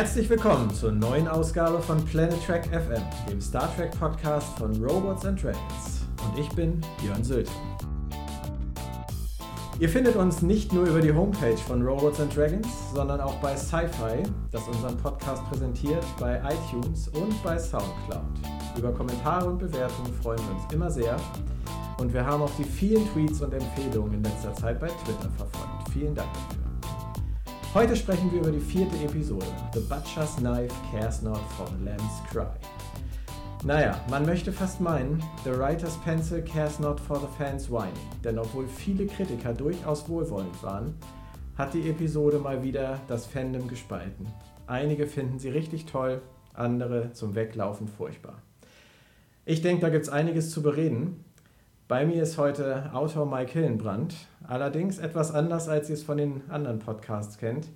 [0.00, 5.26] Herzlich willkommen zur neuen Ausgabe von Planet Trek FM, dem Star Trek Podcast von Robots
[5.26, 6.06] and Dragons.
[6.24, 7.50] Und ich bin Björn Sölte.
[9.78, 13.54] Ihr findet uns nicht nur über die Homepage von Robots and Dragons, sondern auch bei
[13.54, 18.22] Sci-Fi, das unseren Podcast präsentiert, bei iTunes und bei Soundcloud.
[18.78, 21.14] Über Kommentare und Bewertungen freuen wir uns immer sehr.
[21.98, 25.90] Und wir haben auch die vielen Tweets und Empfehlungen in letzter Zeit bei Twitter verfolgt.
[25.92, 26.59] Vielen Dank dafür.
[27.72, 32.20] Heute sprechen wir über die vierte Episode, The Butcher's Knife Cares Not for the Lamb's
[32.28, 32.48] Cry.
[33.64, 37.92] Naja, man möchte fast meinen, The Writer's Pencil cares not for the fans whining,
[38.24, 40.94] denn obwohl viele Kritiker durchaus wohlwollend waren,
[41.56, 44.26] hat die Episode mal wieder das Fandom gespalten.
[44.66, 46.22] Einige finden sie richtig toll,
[46.54, 48.42] andere zum Weglaufen furchtbar.
[49.44, 51.24] Ich denke, da gibt es einiges zu bereden.
[51.90, 54.14] Bei mir ist heute Autor Mike Hillenbrand,
[54.46, 57.66] allerdings etwas anders, als ihr es von den anderen Podcasts kennt.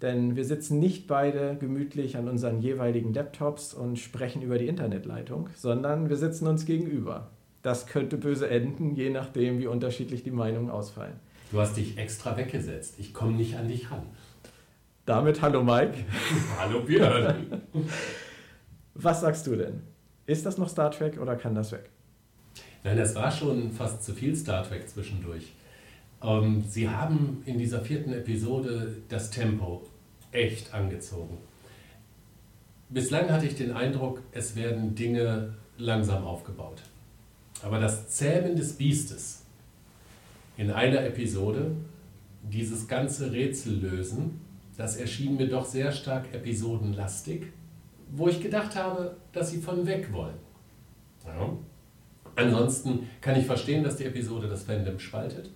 [0.00, 5.48] Denn wir sitzen nicht beide gemütlich an unseren jeweiligen Laptops und sprechen über die Internetleitung,
[5.56, 7.30] sondern wir sitzen uns gegenüber.
[7.62, 11.14] Das könnte böse enden, je nachdem, wie unterschiedlich die Meinungen ausfallen.
[11.50, 12.94] Du hast dich extra weggesetzt.
[12.98, 14.02] Ich komme nicht an dich ran.
[15.04, 15.94] Damit hallo Mike.
[16.60, 17.60] hallo Björn.
[18.94, 19.82] Was sagst du denn?
[20.26, 21.90] Ist das noch Star Trek oder kann das weg?
[22.88, 25.52] Nein, das war schon fast zu viel Star Trek zwischendurch.
[26.22, 29.82] Ähm, sie haben in dieser vierten Episode das Tempo
[30.32, 31.36] echt angezogen.
[32.88, 36.80] Bislang hatte ich den Eindruck, es werden Dinge langsam aufgebaut.
[37.62, 39.42] Aber das Zähmen des Biestes
[40.56, 41.72] in einer Episode,
[42.42, 44.40] dieses ganze Rätsel lösen,
[44.78, 47.42] das erschien mir doch sehr stark episodenlastig,
[48.12, 50.36] wo ich gedacht habe, dass sie von weg wollen.
[51.26, 51.52] Ja.
[52.38, 55.50] Ansonsten kann ich verstehen, dass die Episode das Fandom spaltet,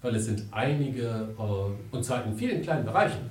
[0.00, 3.30] weil es sind einige, äh, und zwar in vielen kleinen Bereichen,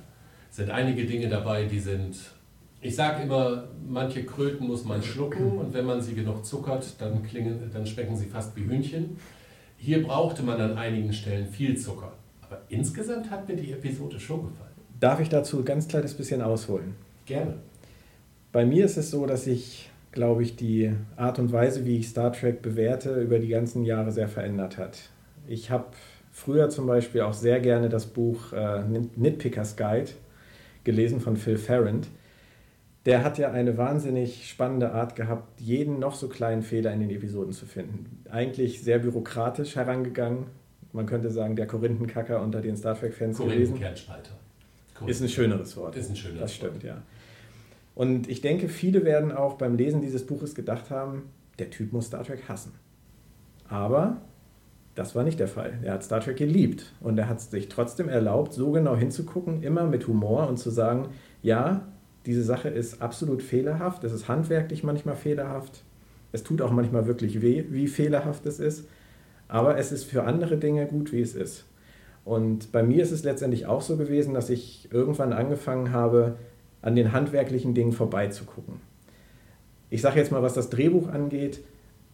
[0.50, 2.18] sind einige Dinge dabei, die sind,
[2.82, 7.22] ich sage immer, manche Kröten muss man schlucken und wenn man sie genug zuckert, dann,
[7.22, 9.16] klingen, dann schmecken sie fast wie Hühnchen.
[9.78, 12.12] Hier brauchte man an einigen Stellen viel Zucker.
[12.42, 14.70] Aber insgesamt hat mir die Episode schon gefallen.
[14.98, 16.94] Darf ich dazu ein ganz kleines bisschen ausholen?
[17.24, 17.54] Gerne.
[18.52, 22.08] Bei mir ist es so, dass ich glaube ich, die Art und Weise, wie ich
[22.08, 24.98] Star Trek bewerte, über die ganzen Jahre sehr verändert hat.
[25.46, 25.86] Ich habe
[26.32, 28.82] früher zum Beispiel auch sehr gerne das Buch äh,
[29.16, 30.10] Nitpickers Guide
[30.84, 32.08] gelesen von Phil Ferrand.
[33.06, 37.10] Der hat ja eine wahnsinnig spannende Art gehabt, jeden noch so kleinen Fehler in den
[37.10, 38.22] Episoden zu finden.
[38.30, 40.46] Eigentlich sehr bürokratisch herangegangen.
[40.92, 43.72] Man könnte sagen, der Korinthenkacker unter den Star Trek-Fans gewesen.
[43.74, 44.32] Korinthenspalter.
[45.06, 45.96] Ist ein schöneres Wort.
[45.96, 46.82] Ist ein schöneres Das stimmt, Wort.
[46.84, 47.02] ja.
[48.00, 51.24] Und ich denke, viele werden auch beim Lesen dieses Buches gedacht haben,
[51.58, 52.72] der Typ muss Star Trek hassen.
[53.68, 54.22] Aber
[54.94, 55.74] das war nicht der Fall.
[55.82, 59.84] Er hat Star Trek geliebt und er hat sich trotzdem erlaubt, so genau hinzugucken, immer
[59.84, 61.08] mit Humor und zu sagen,
[61.42, 61.88] ja,
[62.24, 65.84] diese Sache ist absolut fehlerhaft, es ist handwerklich manchmal fehlerhaft,
[66.32, 68.88] es tut auch manchmal wirklich weh, wie fehlerhaft es ist,
[69.46, 71.66] aber es ist für andere Dinge gut, wie es ist.
[72.24, 76.38] Und bei mir ist es letztendlich auch so gewesen, dass ich irgendwann angefangen habe,
[76.82, 78.76] an den handwerklichen Dingen vorbeizugucken.
[79.90, 81.60] Ich sage jetzt mal, was das Drehbuch angeht,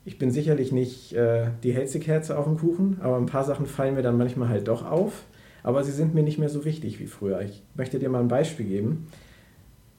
[0.04, 3.66] ich bin sicherlich nicht äh, die hellste Kerze auf dem Kuchen, aber ein paar Sachen
[3.66, 5.24] fallen mir dann manchmal halt doch auf,
[5.62, 7.40] aber sie sind mir nicht mehr so wichtig wie früher.
[7.42, 9.08] Ich möchte dir mal ein Beispiel geben.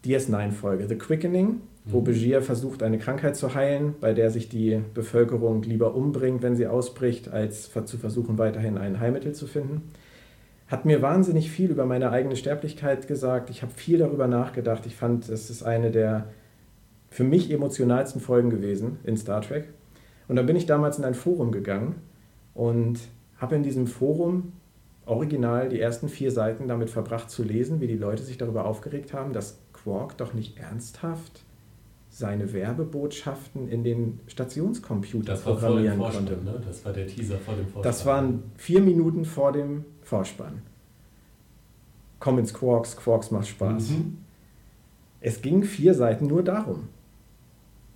[0.06, 1.60] DS9-Folge, The Quickening, mhm.
[1.86, 6.56] wo Begier versucht, eine Krankheit zu heilen, bei der sich die Bevölkerung lieber umbringt, wenn
[6.56, 9.82] sie ausbricht, als zu versuchen, weiterhin ein Heilmittel zu finden
[10.68, 13.50] hat mir wahnsinnig viel über meine eigene Sterblichkeit gesagt.
[13.50, 14.86] Ich habe viel darüber nachgedacht.
[14.86, 16.28] Ich fand, es ist eine der
[17.10, 19.70] für mich emotionalsten Folgen gewesen in Star Trek.
[20.28, 21.96] Und dann bin ich damals in ein Forum gegangen
[22.54, 23.00] und
[23.38, 24.52] habe in diesem Forum
[25.06, 29.14] original die ersten vier Seiten damit verbracht zu lesen, wie die Leute sich darüber aufgeregt
[29.14, 31.46] haben, dass Quark doch nicht ernsthaft
[32.18, 36.34] seine Werbebotschaften in den Stationscomputer das programmieren konnte.
[36.44, 36.60] Ne?
[36.66, 37.84] Das war der Teaser vor dem Vorspann.
[37.84, 40.64] Das waren vier Minuten vor dem Vorspann.
[42.20, 43.92] Komm ins Quarks, Quarks macht Spaß.
[43.92, 44.18] Mhm.
[45.22, 46.88] Es ging vier Seiten nur darum.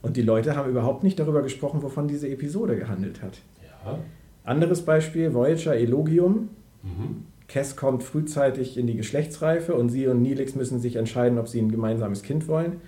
[0.03, 3.39] Und die Leute haben überhaupt nicht darüber gesprochen, wovon diese Episode gehandelt hat.
[3.63, 3.97] Ja.
[4.43, 6.49] Anderes Beispiel, Voyager Elogium.
[6.83, 7.25] Mhm.
[7.47, 11.59] Cass kommt frühzeitig in die Geschlechtsreife und sie und Neelix müssen sich entscheiden, ob sie
[11.59, 12.81] ein gemeinsames Kind wollen.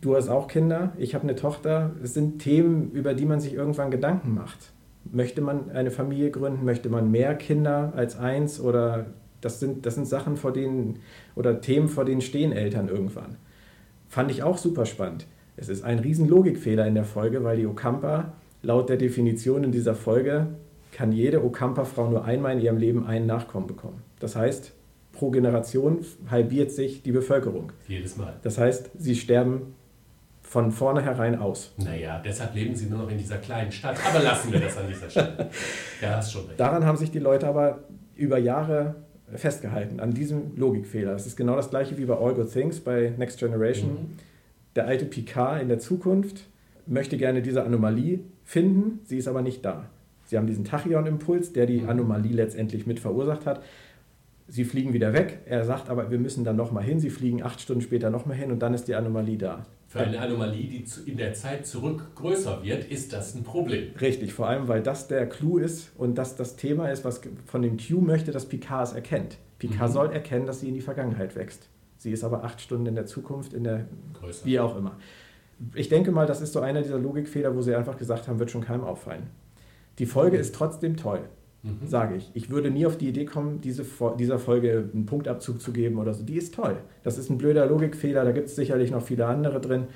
[0.00, 1.90] Du hast auch Kinder, ich habe eine Tochter.
[2.02, 4.72] Es sind Themen, über die man sich irgendwann Gedanken macht.
[5.04, 6.64] Möchte man eine Familie gründen?
[6.64, 8.60] Möchte man mehr Kinder als eins?
[8.60, 9.06] Oder
[9.40, 11.00] das sind, das sind Sachen, vor denen
[11.34, 13.36] oder Themen, vor denen stehen Eltern irgendwann.
[14.08, 15.26] Fand ich auch super spannend.
[15.56, 18.32] Es ist ein riesen Logikfehler in der Folge, weil die Okampa
[18.62, 20.48] laut der Definition in dieser Folge
[20.92, 24.02] kann jede Okampa-Frau nur einmal in ihrem Leben einen Nachkommen bekommen.
[24.18, 24.72] Das heißt,
[25.12, 25.98] pro Generation
[26.30, 27.72] halbiert sich die Bevölkerung.
[27.86, 28.34] Jedes Mal.
[28.42, 29.74] Das heißt, sie sterben
[30.50, 31.72] von vornherein aus.
[31.76, 33.96] Naja, deshalb leben sie nur noch in dieser kleinen Stadt.
[34.04, 35.48] Aber lassen wir das an dieser Stelle.
[36.02, 36.58] Ja, hast schon recht.
[36.58, 37.84] Daran haben sich die Leute aber
[38.16, 38.96] über Jahre
[39.32, 41.12] festgehalten, an diesem Logikfehler.
[41.12, 43.90] Das ist genau das gleiche wie bei All Good Things, bei Next Generation.
[43.90, 44.16] Mhm.
[44.74, 46.48] Der alte Picard in der Zukunft
[46.84, 49.88] möchte gerne diese Anomalie finden, sie ist aber nicht da.
[50.24, 51.90] Sie haben diesen Tachyon-Impuls, der die mhm.
[51.90, 53.62] Anomalie letztendlich mit verursacht hat.
[54.48, 55.42] Sie fliegen wieder weg.
[55.46, 56.98] Er sagt aber, wir müssen dann nochmal hin.
[56.98, 59.64] Sie fliegen acht Stunden später nochmal hin und dann ist die Anomalie da.
[59.90, 63.92] Für eine Anomalie, die in der Zeit zurück größer wird, ist das ein Problem.
[64.00, 67.60] Richtig, vor allem, weil das der Clou ist und das das Thema ist, was von
[67.60, 69.38] dem Q möchte, dass Picard es erkennt.
[69.58, 69.92] Picard mhm.
[69.92, 71.68] soll erkennen, dass sie in die Vergangenheit wächst.
[71.98, 74.46] Sie ist aber acht Stunden in der Zukunft, in der größer.
[74.46, 74.96] wie auch immer.
[75.74, 78.52] Ich denke mal, das ist so einer dieser Logikfehler, wo sie einfach gesagt haben, wird
[78.52, 79.24] schon keinem auffallen.
[79.98, 80.42] Die Folge mhm.
[80.42, 81.22] ist trotzdem toll,
[81.62, 81.86] mhm.
[81.86, 82.30] sage ich.
[82.34, 83.84] Ich würde nie auf die Idee kommen, diese,
[84.18, 86.24] dieser Folge einen Punktabzug zu geben oder so.
[86.24, 86.76] Die ist toll.
[87.02, 89.86] Das ist ein blöder Logikfehler, da gibt es sicherlich noch viele andere drin.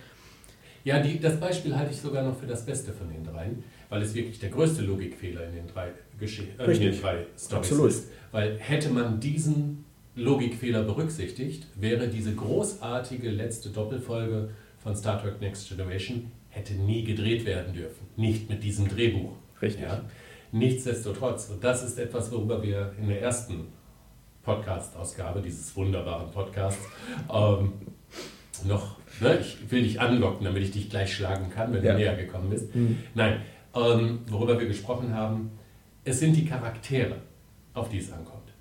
[0.84, 4.02] Ja, die, das Beispiel halte ich sogar noch für das Beste von den dreien, weil
[4.02, 5.88] es wirklich der größte Logikfehler in den drei,
[6.18, 7.88] Gesche äh, in den drei Storys Absolut.
[7.88, 8.10] ist.
[8.32, 9.84] Weil hätte man diesen
[10.14, 17.44] Logikfehler berücksichtigt, wäre diese großartige letzte Doppelfolge von Star Trek Next Generation hätte nie gedreht
[17.46, 18.06] werden dürfen.
[18.16, 19.32] Nicht mit diesem Drehbuch.
[19.60, 19.82] Richtig.
[19.82, 20.04] Ja?
[20.54, 23.66] Nichtsdestotrotz, und das ist etwas, worüber wir in der ersten
[24.44, 26.86] Podcast-Ausgabe dieses wunderbaren Podcasts
[27.28, 27.72] ähm,
[28.62, 31.90] noch, ne, ich will dich anlocken, damit ich dich gleich schlagen kann, wenn ja.
[31.90, 32.72] du näher gekommen bist.
[32.72, 33.00] Mhm.
[33.14, 33.40] Nein,
[33.74, 35.50] ähm, worüber wir gesprochen haben,
[36.04, 37.16] es sind die Charaktere,
[37.72, 38.52] auf die es ankommt.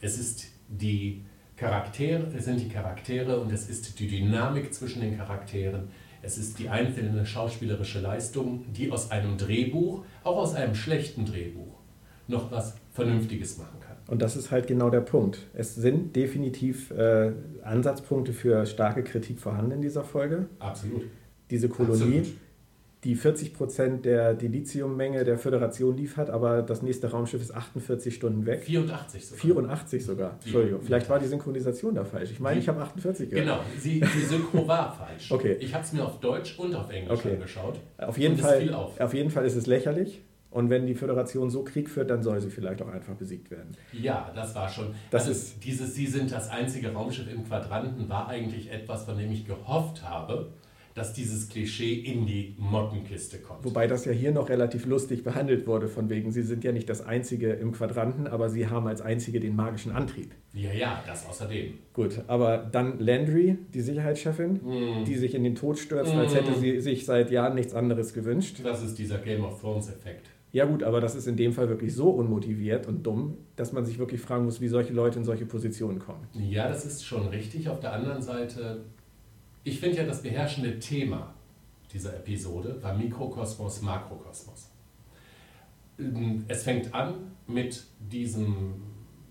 [0.00, 1.24] Es ist die
[1.56, 5.88] Charaktere, es sind die Charaktere und es ist die Dynamik zwischen den Charakteren.
[6.22, 11.74] Es ist die einzelne schauspielerische Leistung, die aus einem Drehbuch, auch aus einem schlechten Drehbuch,
[12.28, 13.96] noch was Vernünftiges machen kann.
[14.06, 15.46] Und das ist halt genau der Punkt.
[15.54, 17.32] Es sind definitiv äh,
[17.62, 20.46] Ansatzpunkte für starke Kritik vorhanden in dieser Folge.
[20.58, 21.02] Absolut.
[21.50, 22.36] Diese Kolonie, Absolut
[23.04, 28.46] die 40 Prozent der Dilithiummenge der Föderation liefert, aber das nächste Raumschiff ist 48 Stunden
[28.46, 28.62] weg.
[28.62, 29.40] 84 sogar.
[29.40, 30.38] 84 sogar.
[30.44, 32.30] Entschuldigung, vielleicht war die Synchronisation da falsch.
[32.30, 33.46] Ich meine, ich habe 48 gehört.
[33.46, 35.32] Genau, sie, die Synchro war falsch.
[35.32, 35.56] Okay.
[35.58, 37.34] Ich habe es mir auf Deutsch und auf Englisch okay.
[37.34, 37.80] angeschaut.
[37.98, 39.00] Auf jeden, Fall, auf.
[39.00, 40.22] auf jeden Fall ist es lächerlich.
[40.52, 43.74] Und wenn die Föderation so Krieg führt, dann soll sie vielleicht auch einfach besiegt werden.
[43.92, 44.94] Ja, das war schon.
[45.10, 49.16] Das also ist dieses Sie sind das einzige Raumschiff im Quadranten war eigentlich etwas, von
[49.16, 50.52] dem ich gehofft habe,
[50.94, 53.64] dass dieses Klischee in die Mottenkiste kommt.
[53.64, 56.88] Wobei das ja hier noch relativ lustig behandelt wurde, von wegen, sie sind ja nicht
[56.88, 60.32] das Einzige im Quadranten, aber sie haben als Einzige den magischen Antrieb.
[60.52, 61.74] Ja, ja, das außerdem.
[61.92, 65.04] Gut, aber dann Landry, die Sicherheitschefin, mm.
[65.06, 66.18] die sich in den Tod stürzt, mm.
[66.18, 68.60] als hätte sie sich seit Jahren nichts anderes gewünscht.
[68.62, 70.28] Das ist dieser Game of Thrones-Effekt.
[70.52, 73.86] Ja gut, aber das ist in dem Fall wirklich so unmotiviert und dumm, dass man
[73.86, 76.28] sich wirklich fragen muss, wie solche Leute in solche Positionen kommen.
[76.34, 77.70] Ja, das ist schon richtig.
[77.70, 78.84] Auf der anderen Seite
[79.64, 81.34] ich finde ja, das beherrschende Thema
[81.92, 84.70] dieser Episode war Mikrokosmos, Makrokosmos.
[85.98, 87.14] Ähm, es fängt an
[87.46, 88.74] mit diesem,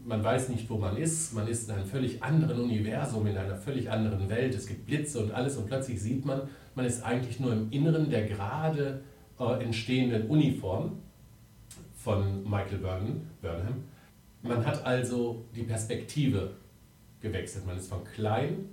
[0.06, 3.56] man weiß nicht, wo man ist, man ist in einem völlig anderen Universum, in einer
[3.56, 6.44] völlig anderen Welt, es gibt Blitze und alles und plötzlich sieht man,
[6.76, 9.02] man ist eigentlich nur im Inneren der gerade
[9.40, 11.00] äh, entstehenden Uniform
[11.96, 13.84] von Michael Burnham, Burnham.
[14.44, 16.56] Man hat also die Perspektive
[17.20, 18.70] gewechselt, man ist von klein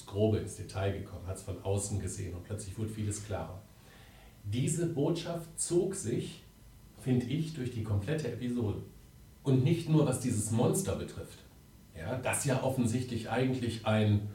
[0.00, 3.60] ins Grobe, ins Detail gekommen, hat es von außen gesehen und plötzlich wurde vieles klarer.
[4.44, 6.42] Diese Botschaft zog sich,
[7.00, 8.78] finde ich, durch die komplette Episode.
[9.42, 11.38] Und nicht nur was dieses Monster betrifft,
[11.96, 14.28] ja, das ja offensichtlich eigentlich ein,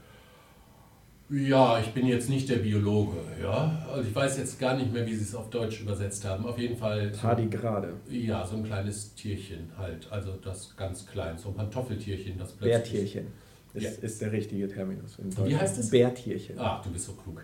[1.30, 5.06] ja, ich bin jetzt nicht der Biologe, ja, also ich weiß jetzt gar nicht mehr,
[5.06, 6.46] wie sie es auf Deutsch übersetzt haben.
[6.46, 7.12] Auf jeden Fall.
[7.12, 7.94] Tardigrade.
[8.10, 12.92] Ja, so ein kleines Tierchen halt, also das ganz klein, so ein Pantoffeltierchen, das plötzlich.
[12.92, 13.45] Bärtierchen.
[13.76, 13.90] Das ja.
[14.02, 15.18] ist der richtige Terminus.
[15.44, 15.90] Wie heißt es?
[15.90, 16.56] Bärtierchen.
[16.58, 17.42] Ach, du bist so klug.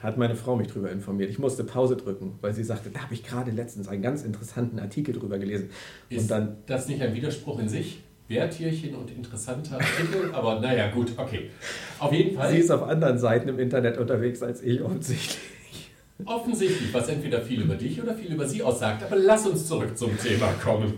[0.00, 1.30] Hat meine Frau mich darüber informiert.
[1.30, 4.78] Ich musste Pause drücken, weil sie sagte, da habe ich gerade letztens einen ganz interessanten
[4.78, 5.70] Artikel drüber gelesen.
[6.08, 8.00] Ist und dann, das nicht ein Widerspruch in sich?
[8.28, 11.50] Bärtierchen und interessanter Artikel, aber naja, gut, okay.
[11.98, 12.50] Auf jeden Fall.
[12.52, 15.90] Sie ist auf anderen Seiten im Internet unterwegs als ich offensichtlich.
[16.24, 19.02] Offensichtlich, was entweder viel über dich oder viel über sie aussagt.
[19.02, 20.94] Aber lass uns zurück zum Thema kommen.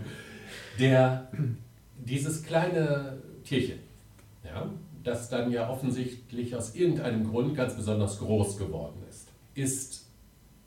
[0.79, 1.29] Der,
[1.97, 3.79] dieses kleine Tierchen,
[4.55, 4.69] ja,
[5.03, 10.05] das dann ja offensichtlich aus irgendeinem Grund ganz besonders groß geworden ist, ist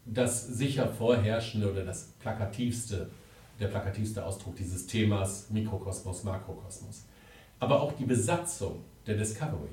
[0.05, 3.11] das sicher vorherrschende oder das plakativste,
[3.59, 7.05] der plakativste Ausdruck dieses Themas Mikrokosmos, Makrokosmos.
[7.59, 9.71] Aber auch die Besatzung der Discovery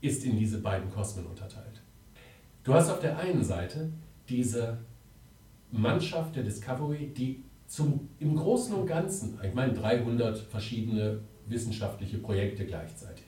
[0.00, 1.82] ist in diese beiden Kosmen unterteilt.
[2.62, 3.90] Du hast auf der einen Seite
[4.28, 4.78] diese
[5.70, 11.20] Mannschaft der Discovery, die zum, im Großen und Ganzen, ich meine 300 verschiedene
[11.50, 13.24] wissenschaftliche Projekte gleichzeitig.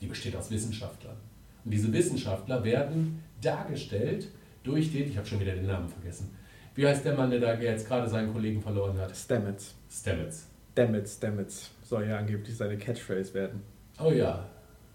[0.00, 1.16] Die besteht aus Wissenschaftlern.
[1.64, 4.28] Und diese Wissenschaftler werden dargestellt
[4.62, 6.30] durch den, ich habe schon wieder den Namen vergessen,
[6.74, 9.14] wie heißt der Mann, der da jetzt gerade seinen Kollegen verloren hat?
[9.14, 9.74] Stamets.
[9.90, 10.46] Stamets.
[10.72, 11.70] Stamets, Stamets.
[11.82, 13.60] Soll ja angeblich seine Catchphrase werden.
[14.02, 14.46] Oh ja,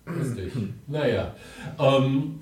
[0.06, 0.54] lustig.
[0.88, 1.36] naja.
[1.78, 2.40] Ähm,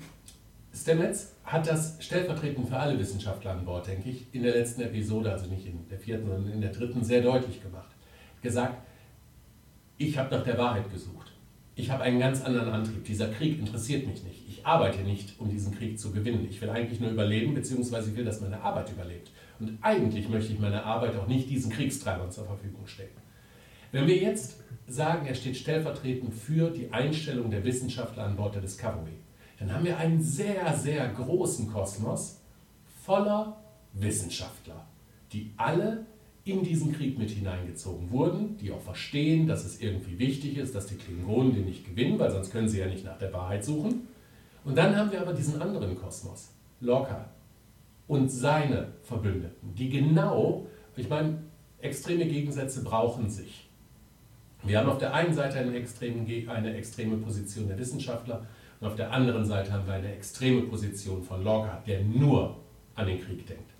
[0.72, 5.30] Stamets hat das stellvertretend für alle Wissenschaftler an Bord, denke ich, in der letzten Episode,
[5.30, 7.90] also nicht in der vierten, sondern in der dritten, sehr deutlich gemacht.
[8.40, 8.76] Gesagt,
[9.98, 11.32] ich habe nach der Wahrheit gesucht.
[11.76, 13.04] Ich habe einen ganz anderen Antrieb.
[13.04, 14.48] Dieser Krieg interessiert mich nicht.
[14.48, 16.46] Ich arbeite nicht, um diesen Krieg zu gewinnen.
[16.48, 19.30] Ich will eigentlich nur überleben, beziehungsweise ich will, dass meine Arbeit überlebt.
[19.58, 23.10] Und eigentlich möchte ich meine Arbeit auch nicht diesen Kriegstreibern zur Verfügung stellen.
[23.92, 28.62] Wenn wir jetzt sagen, er steht stellvertretend für die Einstellung der Wissenschaftler an Bord der
[28.62, 29.18] Discovery,
[29.58, 32.40] dann haben wir einen sehr, sehr großen Kosmos
[33.04, 34.86] voller Wissenschaftler,
[35.32, 36.06] die alle
[36.44, 40.86] in diesen Krieg mit hineingezogen wurden, die auch verstehen, dass es irgendwie wichtig ist, dass
[40.86, 44.08] die Klingonen den nicht gewinnen, weil sonst können sie ja nicht nach der Wahrheit suchen.
[44.64, 47.30] Und dann haben wir aber diesen anderen Kosmos, Lorca
[48.06, 51.38] und seine Verbündeten, die genau, ich meine,
[51.80, 53.68] extreme Gegensätze brauchen sich.
[54.62, 58.46] Wir haben auf der einen Seite eine extreme, eine extreme Position der Wissenschaftler
[58.80, 62.56] und auf der anderen Seite haben wir eine extreme Position von Lockhart, der nur
[62.94, 63.70] an den Krieg denkt.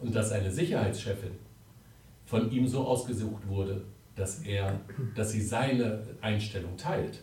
[0.00, 1.30] Und dass eine Sicherheitschefin
[2.24, 3.84] von ihm so ausgesucht wurde,
[4.16, 4.80] dass, er,
[5.14, 7.20] dass sie seine Einstellung teilt.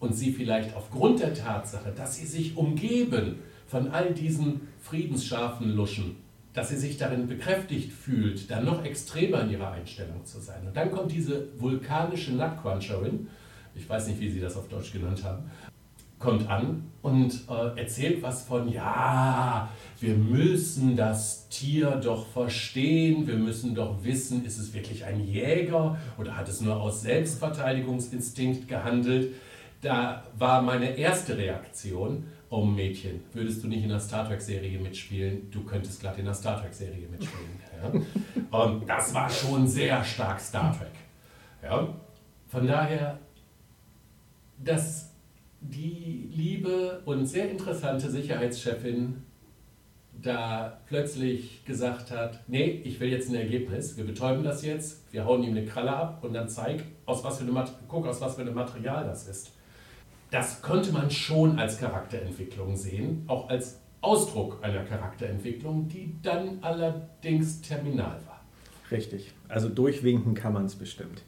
[0.00, 3.36] Und sie vielleicht aufgrund der Tatsache, dass sie sich umgeben
[3.66, 6.16] von all diesen friedensscharfen Luschen,
[6.52, 10.66] dass sie sich darin bekräftigt fühlt, dann noch extremer in ihrer Einstellung zu sein.
[10.66, 13.28] Und dann kommt diese vulkanische Nutcruncherin,
[13.74, 15.50] ich weiß nicht, wie sie das auf Deutsch genannt haben,
[16.18, 19.68] kommt an und äh, erzählt was von, ja,
[20.00, 25.98] wir müssen das Tier doch verstehen, wir müssen doch wissen, ist es wirklich ein Jäger
[26.18, 29.34] oder hat es nur aus Selbstverteidigungsinstinkt gehandelt.
[29.80, 35.50] Da war meine erste Reaktion, oh Mädchen, würdest du nicht in einer Star Trek-Serie mitspielen?
[35.50, 37.58] Du könntest glatt in einer Star Trek-Serie mitspielen.
[37.80, 37.92] Ja?
[38.58, 40.90] Und das war schon sehr stark Star Trek.
[41.62, 41.94] Ja?
[42.48, 43.20] Von daher,
[44.58, 45.07] das
[45.60, 49.22] die liebe und sehr interessante Sicherheitschefin
[50.20, 55.24] da plötzlich gesagt hat, nee, ich will jetzt ein Ergebnis, wir betäuben das jetzt, wir
[55.24, 58.34] hauen ihm eine Kralle ab und dann zeig, aus was für eine guck, aus was
[58.34, 59.52] für einem Material das ist.
[60.30, 67.60] Das konnte man schon als Charakterentwicklung sehen, auch als Ausdruck einer Charakterentwicklung, die dann allerdings
[67.60, 68.42] terminal war.
[68.90, 71.22] Richtig, also durchwinken kann man es bestimmt.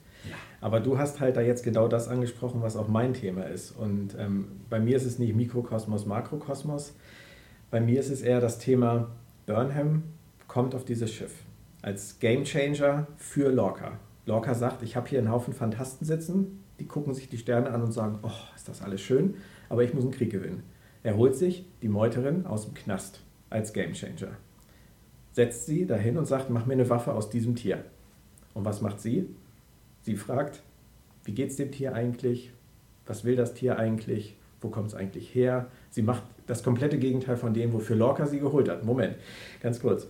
[0.61, 3.73] Aber du hast halt da jetzt genau das angesprochen, was auch mein Thema ist.
[3.73, 6.95] Und ähm, bei mir ist es nicht Mikrokosmos, Makrokosmos.
[7.71, 9.09] Bei mir ist es eher das Thema,
[9.47, 10.03] Burnham
[10.49, 11.33] kommt auf dieses Schiff
[11.83, 13.93] als Gamechanger für Lorca.
[14.27, 17.83] Lorca sagt, ich habe hier einen Haufen Fantasten sitzen, die gucken sich die Sterne an
[17.83, 19.35] und sagen, oh, ist das alles schön,
[19.69, 20.63] aber ich muss einen Krieg gewinnen.
[21.03, 24.37] Er holt sich die Meuterin aus dem Knast als Gamechanger.
[25.33, 27.85] Setzt sie dahin und sagt, mach mir eine Waffe aus diesem Tier.
[28.53, 29.27] Und was macht sie?
[30.03, 30.63] Sie fragt,
[31.25, 32.53] wie geht es dem Tier eigentlich?
[33.07, 34.37] Was will das Tier eigentlich?
[34.61, 35.67] Wo kommt es eigentlich her?
[35.91, 38.85] Sie macht das komplette Gegenteil von dem, wofür Lorca sie geholt hat.
[38.85, 39.17] Moment,
[39.61, 40.07] ganz kurz.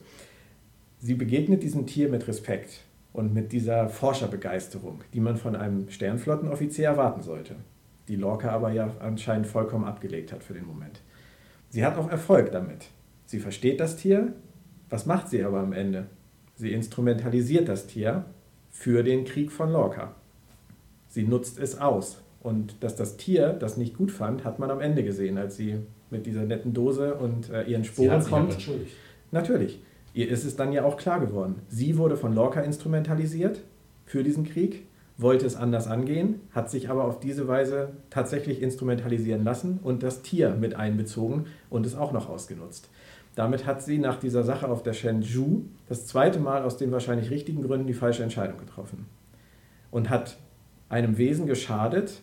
[0.99, 2.80] Sie begegnet diesem Tier mit Respekt
[3.12, 7.56] und mit dieser Forscherbegeisterung, die man von einem Sternflottenoffizier erwarten sollte,
[8.09, 11.00] die Lorca aber ja anscheinend vollkommen abgelegt hat für den Moment.
[11.70, 12.87] Sie hat auch Erfolg damit.
[13.26, 14.35] Sie versteht das Tier.
[14.88, 16.06] Was macht sie aber am Ende?
[16.56, 18.25] Sie instrumentalisiert das Tier
[18.70, 20.14] für den Krieg von Lorca.
[21.08, 22.22] Sie nutzt es aus.
[22.40, 25.80] Und dass das Tier das nicht gut fand, hat man am Ende gesehen, als sie
[26.10, 28.56] mit dieser netten Dose und äh, ihren Sporen kommt.
[29.30, 29.80] Natürlich.
[30.14, 31.56] Ihr ist es dann ja auch klar geworden.
[31.68, 33.60] Sie wurde von Lorca instrumentalisiert
[34.06, 34.86] für diesen Krieg,
[35.18, 40.22] wollte es anders angehen, hat sich aber auf diese Weise tatsächlich instrumentalisieren lassen und das
[40.22, 42.88] Tier mit einbezogen und es auch noch ausgenutzt.
[43.34, 47.30] Damit hat sie nach dieser Sache auf der Shenzhou das zweite Mal aus den wahrscheinlich
[47.30, 49.06] richtigen Gründen die falsche Entscheidung getroffen.
[49.90, 50.37] Und hat
[50.88, 52.20] einem Wesen geschadet,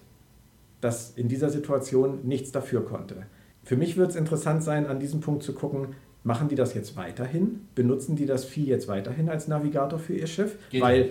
[0.81, 3.25] das in dieser Situation nichts dafür konnte.
[3.63, 6.95] Für mich wird es interessant sein, an diesem Punkt zu gucken, machen die das jetzt
[6.95, 7.61] weiterhin?
[7.75, 10.57] Benutzen die das Vieh jetzt weiterhin als Navigator für ihr Schiff?
[10.69, 11.09] Geht Weil,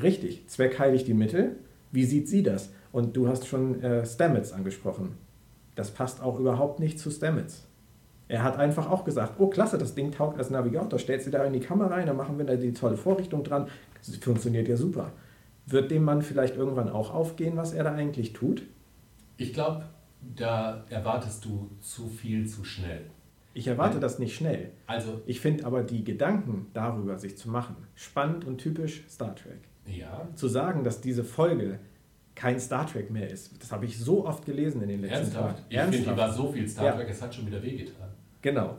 [0.00, 1.56] richtig, Zweck heiligt die Mittel.
[1.90, 2.70] Wie sieht sie das?
[2.90, 5.16] Und du hast schon äh, Stamets angesprochen.
[5.74, 7.66] Das passt auch überhaupt nicht zu Stamets.
[8.28, 11.44] Er hat einfach auch gesagt, oh klasse, das Ding taugt als Navigator, stellst du da
[11.44, 13.68] in die Kamera rein, dann machen wir da die tolle Vorrichtung dran.
[14.04, 15.12] Das funktioniert ja super.
[15.66, 18.62] Wird dem Mann vielleicht irgendwann auch aufgehen, was er da eigentlich tut?
[19.36, 19.84] Ich glaube,
[20.36, 23.02] da erwartest du zu viel zu schnell.
[23.54, 24.70] Ich erwarte Weil, das nicht schnell.
[24.86, 29.60] Also, ich finde aber die Gedanken darüber, sich zu machen, spannend und typisch Star Trek.
[29.86, 30.26] Ja.
[30.34, 31.78] Zu sagen, dass diese Folge
[32.34, 33.60] kein Star Trek mehr ist.
[33.60, 35.56] Das habe ich so oft gelesen in den letzten Ernsthaft?
[35.58, 35.66] Tagen.
[35.68, 36.92] Ich finde, die war so viel Star Ja.
[36.92, 38.08] Trek, es hat schon wieder wehgetan.
[38.42, 38.78] Genau.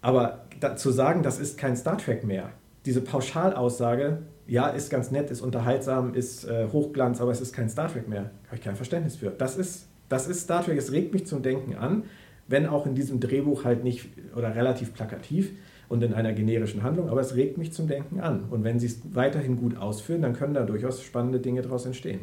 [0.00, 2.50] Aber da, zu sagen, das ist kein Star Trek mehr,
[2.84, 7.68] diese Pauschalaussage, ja, ist ganz nett, ist unterhaltsam, ist äh, Hochglanz, aber es ist kein
[7.68, 9.30] Star Trek mehr, habe ich kein Verständnis für.
[9.30, 12.04] Das ist, das ist Star Trek, es regt mich zum Denken an,
[12.46, 15.52] wenn auch in diesem Drehbuch halt nicht oder relativ plakativ
[15.88, 18.44] und in einer generischen Handlung, aber es regt mich zum Denken an.
[18.50, 22.20] Und wenn sie es weiterhin gut ausführen, dann können da durchaus spannende Dinge daraus entstehen.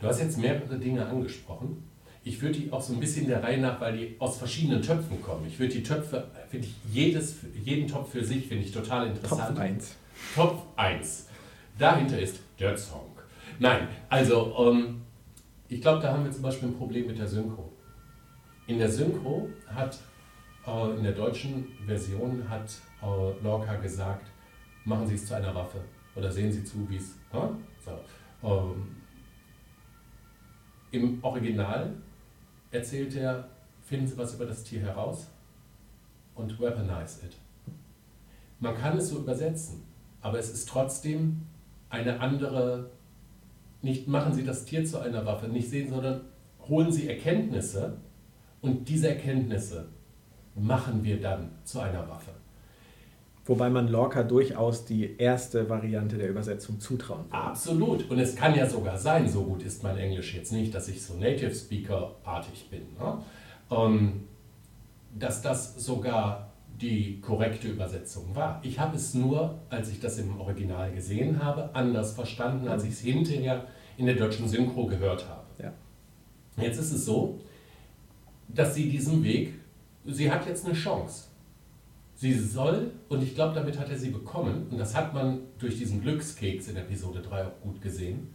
[0.00, 1.82] Du hast jetzt mehrere Dinge angesprochen.
[2.22, 5.22] Ich würde die auch so ein bisschen der Reihe nach, weil die aus verschiedenen Töpfen
[5.22, 5.46] kommen.
[5.46, 9.48] Ich würde die Töpfe, finde ich, jedes, jeden Topf für sich finde ich total interessant.
[9.48, 9.96] Top 1.
[10.34, 11.26] Top 1.
[11.78, 13.06] Dahinter ist der Song.
[13.58, 15.02] Nein, also ähm,
[15.68, 17.72] ich glaube, da haben wir zum Beispiel ein Problem mit der Synchro.
[18.66, 19.98] In der Synchro hat,
[20.66, 22.70] äh, in der deutschen Version hat
[23.02, 24.26] äh, Lorca gesagt,
[24.84, 25.80] machen Sie es zu einer Waffe
[26.14, 27.16] oder sehen Sie zu, wie es.
[27.32, 27.38] Hä?
[27.84, 28.46] So.
[28.46, 28.96] Ähm,
[30.90, 31.94] Im Original
[32.70, 33.48] erzählt er,
[33.82, 35.28] finden Sie was über das Tier heraus
[36.34, 37.36] und weaponize it.
[38.58, 39.82] Man kann es so übersetzen,
[40.20, 41.42] aber es ist trotzdem
[41.88, 42.90] eine andere,
[43.82, 46.22] nicht machen Sie das Tier zu einer Waffe, nicht sehen, sondern
[46.68, 47.96] holen Sie Erkenntnisse
[48.60, 49.88] und diese Erkenntnisse
[50.54, 52.32] machen wir dann zu einer Waffe.
[53.50, 57.34] Wobei man Lorca durchaus die erste Variante der Übersetzung zutrauen würde.
[57.34, 58.08] Absolut.
[58.08, 61.02] Und es kann ja sogar sein, so gut ist mein Englisch jetzt nicht, dass ich
[61.02, 63.18] so Native Speaker-artig bin, ne?
[63.72, 64.28] ähm,
[65.18, 68.60] dass das sogar die korrekte Übersetzung war.
[68.62, 72.90] Ich habe es nur, als ich das im Original gesehen habe, anders verstanden, als ich
[72.90, 73.64] es hinterher
[73.96, 75.42] in der deutschen Synchro gehört habe.
[75.60, 75.72] Ja.
[76.56, 77.40] Jetzt ist es so,
[78.46, 79.54] dass sie diesen Weg,
[80.06, 81.29] sie hat jetzt eine Chance.
[82.20, 85.78] Sie soll, und ich glaube, damit hat er sie bekommen, und das hat man durch
[85.78, 88.34] diesen Glückskeks in Episode 3 auch gut gesehen,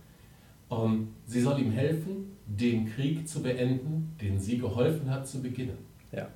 [0.72, 5.78] ähm, sie soll ihm helfen, den Krieg zu beenden, den sie geholfen hat zu beginnen.
[6.12, 6.30] Ja.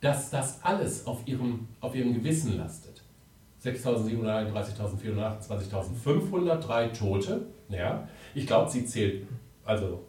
[0.00, 3.02] Dass das alles auf ihrem, auf ihrem Gewissen lastet.
[3.64, 5.70] 6.731.428,
[6.04, 7.46] 20.503 Tote.
[7.70, 8.06] Ja.
[8.36, 9.26] Ich glaube, sie zählt,
[9.64, 10.04] also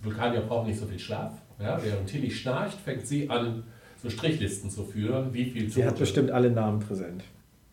[0.00, 1.34] Vulkanier brauchen nicht so viel Schlaf.
[1.58, 1.78] Ja.
[1.84, 3.64] Während Tilly schnarcht, fängt sie an,
[4.02, 7.22] so Strichlisten zu führen, wie viel Sie hat bestimmt alle Namen präsent.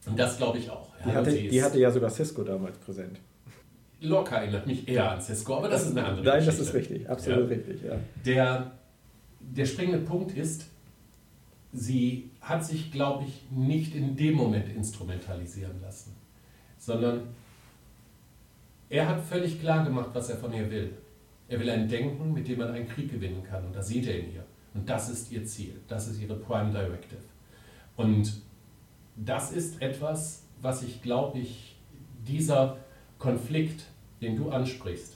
[0.06, 0.94] Und das glaube ich auch.
[1.04, 3.20] Die Ja, hatte, die hatte ja sogar Cisco damals präsent.
[4.02, 6.60] locker erinnert mich eher an Cisco, aber das ist eine andere Nein, Geschichte.
[6.60, 7.56] das ist richtig, absolut Ja.
[7.56, 7.82] richtig.
[7.84, 7.96] Ja.
[8.26, 8.72] Der,
[9.40, 10.66] der springende Punkt ist,
[11.74, 16.13] sie hat sich, glaube ich, nicht in dem Moment instrumentalisieren lassen,
[16.78, 17.22] sondern
[18.90, 20.92] er hat völlig klar gemacht, was er von ihr will.
[21.50, 23.66] Er will ein Denken, mit dem man einen Krieg gewinnen kann.
[23.66, 24.44] Und das sieht er in ihr.
[24.78, 25.74] Und das ist ihr Ziel.
[25.88, 27.22] Das ist ihre Prime Directive.
[27.96, 28.42] Und
[29.16, 31.76] das ist etwas, was ich, glaube ich,
[32.28, 32.78] dieser
[33.18, 33.86] Konflikt,
[34.22, 35.16] den du ansprichst,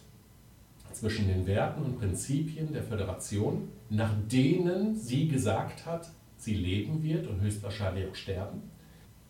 [0.93, 7.27] zwischen den Werten und Prinzipien der Föderation, nach denen sie gesagt hat, sie leben wird
[7.27, 8.63] und höchstwahrscheinlich auch sterben,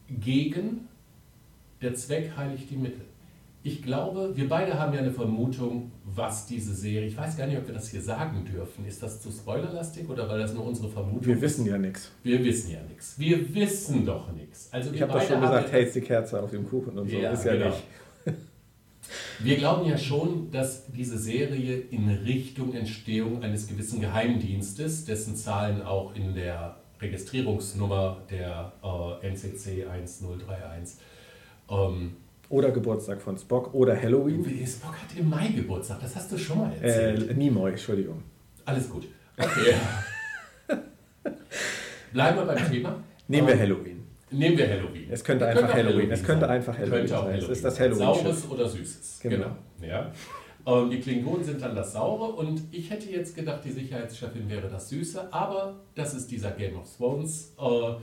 [0.08, 0.88] gegen
[1.82, 3.06] der Zweck heiligt die Mittel.
[3.64, 7.60] Ich glaube, wir beide haben ja eine Vermutung, was diese Serie, ich weiß gar nicht,
[7.60, 8.86] ob wir das hier sagen dürfen.
[8.88, 12.12] Ist das zu spoilerlastig oder weil das nur unsere Vermutung Wir wissen ja nichts.
[12.24, 13.20] Wir wissen ja nichts.
[13.20, 14.68] Wir wissen doch nichts.
[14.72, 17.18] Also Ich habe doch schon gesagt, hältst die Kerze auf dem Kuchen und so.
[17.18, 17.66] Ja, ist ja genau.
[17.68, 17.84] nicht.
[19.40, 25.82] Wir glauben ja schon, dass diese Serie in Richtung Entstehung eines gewissen Geheimdienstes, dessen Zahlen
[25.84, 30.98] auch in der Registrierungsnummer der äh, NCC 1031
[31.70, 32.18] ähm,
[32.52, 34.44] Oder Geburtstag von Spock oder Halloween.
[34.68, 37.38] Spock hat im Mai Geburtstag, das hast du schon mal Äh, erzählt.
[37.38, 38.22] Nimoy, Entschuldigung.
[38.66, 39.08] Alles gut.
[39.38, 39.74] Okay.
[42.12, 43.02] Bleiben wir beim Thema.
[43.30, 44.04] Nehmen wir Ähm, Halloween.
[44.32, 45.08] Nehmen wir Halloween.
[45.10, 46.12] Es könnte Könnte einfach auch Halloween.
[46.12, 47.30] Es könnte einfach Halloween Könnte auch sein.
[47.30, 47.80] Es Halloween ist das.
[47.80, 47.98] Halloween.
[48.00, 49.20] Saures oder Süßes.
[49.24, 49.36] Genau.
[49.80, 49.90] Genau.
[49.94, 50.12] Ja.
[50.66, 54.68] Ähm, die Klingonen sind dann das Saure und ich hätte jetzt gedacht, die Sicherheitschefin wäre
[54.68, 57.94] das Süße, aber das ist dieser Game of Thrones äh,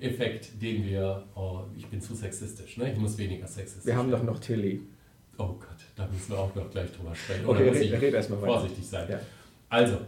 [0.00, 2.92] Effekt, den wir, äh, ich bin zu sexistisch, ne?
[2.92, 4.82] ich muss weniger sexistisch Wir haben doch noch Tilly.
[5.38, 7.46] Oh Gott, da müssen wir auch noch gleich drüber sprechen.
[7.46, 8.36] Okay, muss red- ich red weiter.
[8.38, 9.06] vorsichtig sein.
[9.10, 9.20] Ja.
[9.68, 9.98] Also,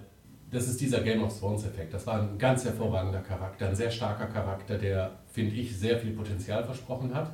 [0.50, 1.92] das ist dieser Game of Thrones-Effekt.
[1.92, 6.12] Das war ein ganz hervorragender Charakter, ein sehr starker Charakter, der, finde ich, sehr viel
[6.12, 7.30] Potenzial versprochen hat.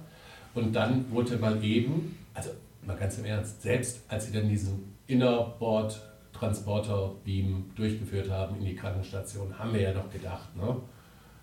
[0.54, 2.50] Und dann wurde mal eben, also
[2.84, 9.56] mal ganz im Ernst, selbst als sie dann diesen Innerboard-Transporter-Beam durchgeführt haben in die Krankenstation,
[9.58, 10.76] haben wir ja noch gedacht, ne?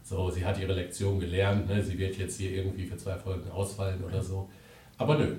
[0.03, 1.83] So, sie hat ihre Lektion gelernt, ne?
[1.83, 4.49] sie wird jetzt hier irgendwie für zwei Folgen ausfallen oder so.
[4.97, 5.35] Aber nö.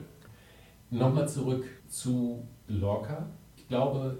[0.91, 3.27] Nochmal zurück zu Lorca.
[3.57, 4.19] Ich glaube,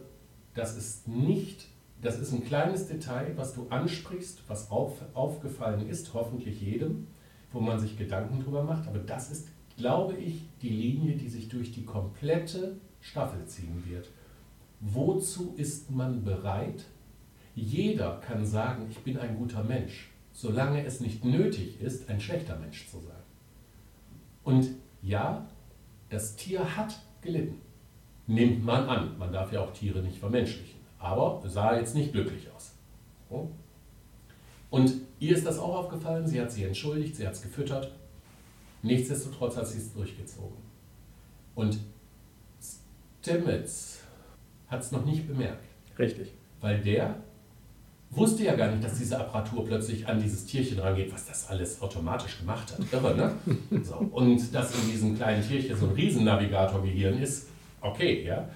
[0.55, 1.67] das ist nicht,
[2.01, 7.07] das ist ein kleines Detail, was du ansprichst, was auf, aufgefallen ist, hoffentlich jedem,
[7.53, 8.89] wo man sich Gedanken drüber macht.
[8.89, 14.09] Aber das ist, glaube ich, die Linie, die sich durch die komplette Staffel ziehen wird.
[14.81, 16.85] wozu ist man bereit?
[17.55, 22.57] Jeder kann sagen, ich bin ein guter Mensch, solange es nicht nötig ist, ein schlechter
[22.57, 23.23] Mensch zu sein.
[24.45, 24.71] Und
[25.03, 25.47] ja,
[26.09, 27.61] das Tier hat gelitten.
[28.27, 29.19] Nimmt man an.
[29.19, 30.81] Man darf ja auch Tiere nicht vermenschlichen.
[30.99, 32.75] Aber sah jetzt nicht glücklich aus.
[34.71, 36.27] Und ihr ist das auch aufgefallen.
[36.27, 37.93] Sie hat sich entschuldigt, sie hat es gefüttert.
[38.83, 40.57] Nichtsdestotrotz hat sie es durchgezogen.
[41.55, 41.79] Und
[43.23, 44.01] Stamets
[44.69, 45.65] hat es noch nicht bemerkt.
[45.99, 46.33] Richtig.
[46.61, 47.17] Weil der
[48.15, 51.81] wusste ja gar nicht, dass diese Apparatur plötzlich an dieses Tierchen rangeht, was das alles
[51.81, 52.93] automatisch gemacht hat.
[52.93, 53.33] Irre, ne?
[53.83, 53.97] So.
[53.97, 57.49] Und dass in diesem kleinen Tierchen so ein Riesennavigator-Gehirn ist,
[57.81, 58.49] okay, ja.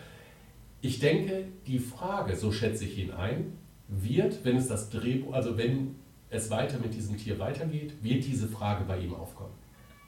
[0.82, 3.52] Ich denke, die Frage, so schätze ich ihn ein,
[3.88, 5.96] wird, wenn es das Drehbuch, also wenn
[6.28, 9.52] es weiter mit diesem Tier weitergeht, wird diese Frage bei ihm aufkommen.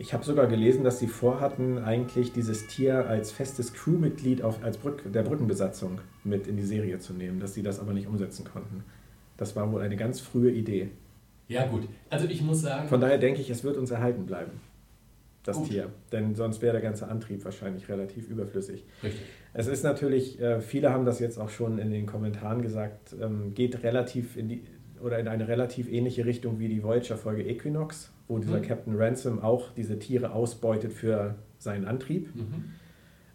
[0.01, 4.77] Ich habe sogar gelesen, dass sie vorhatten, eigentlich dieses Tier als festes Crewmitglied auf, als
[4.77, 8.45] Brück, der Brückenbesatzung mit in die Serie zu nehmen, dass sie das aber nicht umsetzen
[8.45, 8.85] konnten.
[9.39, 10.91] Das war wohl eine ganz frühe Idee.
[11.49, 11.89] Ja, gut.
[12.11, 12.89] Also ich muss sagen.
[12.89, 14.53] Von daher denke ich, es wird uns erhalten bleiben.
[15.45, 15.69] Das gut.
[15.69, 15.89] Tier.
[16.13, 18.85] Denn sonst wäre der ganze Antrieb wahrscheinlich relativ überflüssig.
[19.03, 19.23] Richtig.
[19.55, 23.55] Es ist natürlich, äh, viele haben das jetzt auch schon in den Kommentaren gesagt, ähm,
[23.55, 24.63] geht relativ in die
[25.01, 28.63] oder in eine relativ ähnliche Richtung wie die Voyager-Folge Equinox, wo dieser mhm.
[28.63, 32.35] Captain Ransom auch diese Tiere ausbeutet für seinen Antrieb.
[32.35, 32.75] Mhm.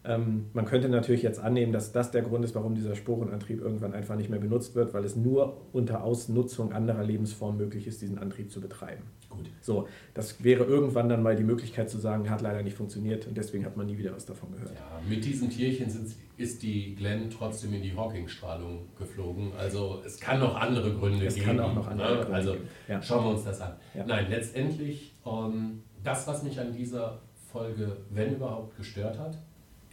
[0.05, 3.93] Ähm, man könnte natürlich jetzt annehmen, dass das der Grund ist, warum dieser Sporenantrieb irgendwann
[3.93, 8.17] einfach nicht mehr benutzt wird, weil es nur unter Ausnutzung anderer Lebensformen möglich ist, diesen
[8.17, 9.03] Antrieb zu betreiben.
[9.29, 9.49] Gut.
[9.61, 13.37] So, das wäre irgendwann dann mal die Möglichkeit zu sagen, hat leider nicht funktioniert und
[13.37, 14.73] deswegen hat man nie wieder was davon gehört.
[14.75, 19.53] Ja, mit diesem Tierchen sind, ist die Glenn trotzdem in die Hawking-Strahlung geflogen.
[19.57, 21.49] Also es kann noch andere Gründe es geben.
[21.49, 22.15] Es kann auch noch andere ne?
[22.17, 22.67] Gründe Also geben.
[22.89, 23.01] Ja.
[23.01, 23.73] schauen wir uns das an.
[23.93, 24.05] Ja.
[24.05, 29.37] Nein, letztendlich, um, das, was mich an dieser Folge, wenn überhaupt, gestört hat,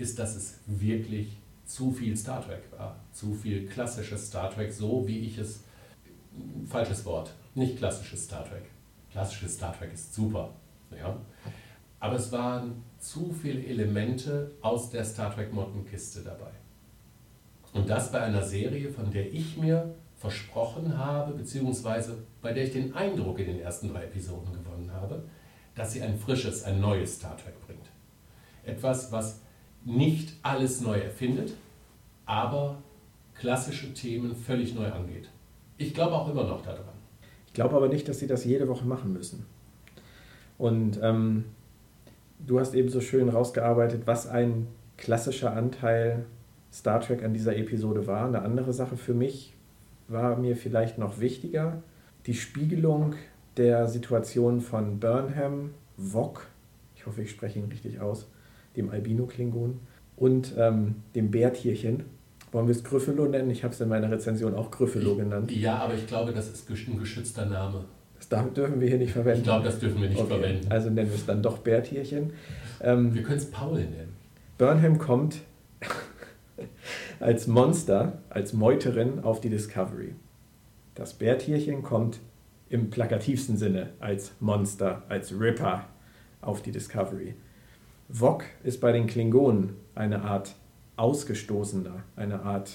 [0.01, 2.97] ist, dass es wirklich zu viel Star Trek war.
[3.13, 5.63] Zu viel klassisches Star Trek, so wie ich es,
[6.67, 8.65] falsches Wort, nicht klassisches Star Trek.
[9.13, 10.51] Klassisches Star Trek ist super.
[10.91, 11.17] Ja?
[12.01, 16.51] Aber es waren zu viele Elemente aus der Star Trek Mottenkiste dabei.
[17.73, 22.73] Und das bei einer Serie, von der ich mir versprochen habe, beziehungsweise bei der ich
[22.73, 25.23] den Eindruck in den ersten drei Episoden gewonnen habe,
[25.75, 27.87] dass sie ein frisches, ein neues Star Trek bringt.
[28.65, 29.41] Etwas, was
[29.85, 31.55] nicht alles neu erfindet,
[32.27, 32.79] aber
[33.35, 35.29] klassische Themen völlig neu angeht.
[35.79, 36.95] Ich glaube auch immer noch daran.
[37.47, 39.47] Ich glaube aber nicht, dass sie das jede Woche machen müssen.
[40.59, 41.47] Und ähm,
[42.47, 44.67] du hast eben so schön rausgearbeitet, was ein
[44.97, 46.27] klassischer Anteil
[46.73, 48.27] Star Trek an dieser Episode war.
[48.27, 49.55] Eine andere Sache für mich
[50.09, 51.83] war mir vielleicht noch wichtiger,
[52.27, 53.15] die Spiegelung
[53.57, 56.47] der Situation von Burnham, Vog,
[56.95, 58.29] ich hoffe, ich spreche ihn richtig aus,
[58.77, 59.81] dem Albino-Klingon
[60.17, 62.05] und ähm, dem Bärtierchen.
[62.53, 63.51] Wollen wir es Gryffalo nennen?
[63.51, 65.53] Ich habe es in meiner Rezension auch Gryffalo genannt.
[65.53, 67.85] Ja, aber ich glaube, das ist ein geschützter Name.
[68.29, 69.41] Das dürfen wir hier nicht verwenden.
[69.41, 70.29] Ich glaube, das dürfen wir nicht okay.
[70.29, 70.67] verwenden.
[70.71, 72.33] Also nennen wir es dann doch Bärtierchen.
[72.83, 74.15] Ähm, wir können es Paul nennen.
[74.59, 75.41] Burnham kommt
[77.21, 80.15] als Monster, als Meuterin auf die Discovery.
[80.95, 82.21] Das Bärtierchen kommt
[82.69, 85.87] im plakativsten Sinne als Monster, als Ripper
[86.41, 87.35] auf die Discovery.
[88.13, 90.55] Wok ist bei den Klingonen eine Art
[90.97, 92.71] Ausgestoßener, eine Art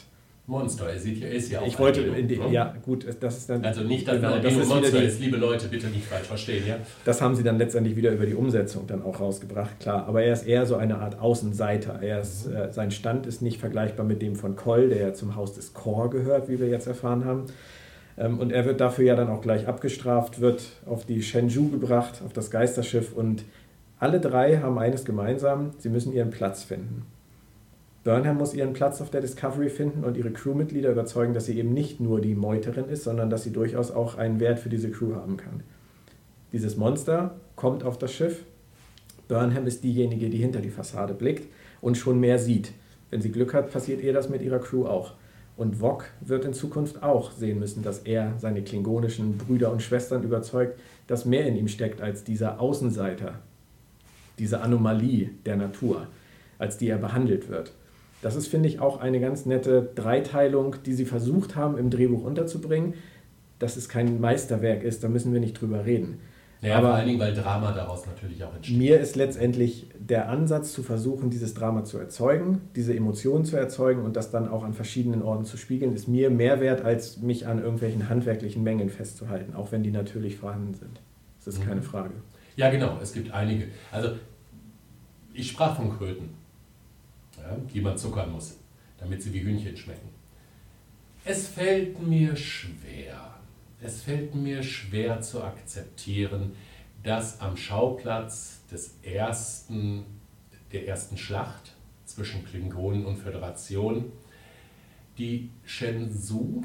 [0.48, 0.88] Monster.
[0.88, 2.52] Er sieht ja, ist ja auch Ich wollte, die, ne?
[2.52, 3.65] ja gut, das ist dann.
[3.65, 6.63] Also nicht, dass genau, das ist Monster die, ist, liebe Leute, bitte nicht falsch verstehen,
[6.67, 6.78] ja.
[7.04, 10.06] Das haben sie dann letztendlich wieder über die Umsetzung dann auch rausgebracht, klar.
[10.08, 12.00] Aber er ist eher so eine Art Außenseiter.
[12.02, 12.56] Er ist, mhm.
[12.56, 15.74] äh, sein Stand ist nicht vergleichbar mit dem von Koll, der ja zum Haus des
[15.74, 17.45] Chor gehört, wie wir jetzt erfahren haben.
[18.17, 22.21] Ähm, und er wird dafür ja dann auch gleich abgestraft, wird auf die Shenzhou gebracht,
[22.24, 23.43] auf das Geisterschiff und
[24.00, 27.06] alle drei haben eines gemeinsam, sie müssen ihren Platz finden.
[28.04, 31.74] Burnham muss ihren Platz auf der Discovery finden und ihre Crewmitglieder überzeugen, dass sie eben
[31.74, 35.16] nicht nur die Meuterin ist, sondern dass sie durchaus auch einen Wert für diese Crew
[35.16, 35.64] haben kann.
[36.52, 38.44] Dieses Monster kommt auf das Schiff.
[39.28, 41.48] Burnham ist diejenige, die hinter die Fassade blickt
[41.82, 42.74] und schon mehr sieht.
[43.10, 45.14] Wenn sie Glück hat, passiert ihr das mit ihrer Crew auch.
[45.58, 50.22] Und Vok wird in Zukunft auch sehen müssen, dass er seine klingonischen Brüder und Schwestern
[50.22, 50.78] überzeugt,
[51.08, 53.40] dass mehr in ihm steckt als dieser Außenseiter,
[54.39, 56.08] diese Anomalie der Natur,
[56.58, 57.74] als die er behandelt wird.
[58.21, 62.24] Das ist, finde ich, auch eine ganz nette Dreiteilung, die sie versucht haben, im Drehbuch
[62.24, 62.95] unterzubringen.
[63.60, 66.19] Dass es kein Meisterwerk ist, da müssen wir nicht drüber reden.
[66.62, 68.78] Ja, Aber vor allen Dingen, weil Drama daraus natürlich auch entsteht.
[68.78, 74.02] Mir ist letztendlich der Ansatz zu versuchen, dieses Drama zu erzeugen, diese Emotionen zu erzeugen
[74.04, 77.45] und das dann auch an verschiedenen Orten zu spiegeln, ist mir mehr wert, als mich
[77.45, 81.00] an irgendwelchen handwerklichen Mengen festzuhalten, auch wenn die natürlich vorhanden sind.
[81.43, 81.67] Das ist mhm.
[81.67, 82.13] keine Frage.
[82.56, 83.68] Ja, genau, es gibt einige.
[83.91, 84.18] Also,
[85.34, 86.30] ich sprach von Kröten,
[87.38, 88.58] ja, die man zuckern muss.
[88.98, 90.10] damit sie wie Hühnchen schmecken.
[91.24, 93.36] Es fällt mir schwer,
[93.82, 96.54] es fällt mir schwer zu akzeptieren,
[97.04, 100.06] dass am Schauplatz des ersten,
[100.72, 101.74] der ersten Schlacht
[102.06, 104.12] zwischen Klingonen und Föderation
[105.18, 106.63] die Shenzhou,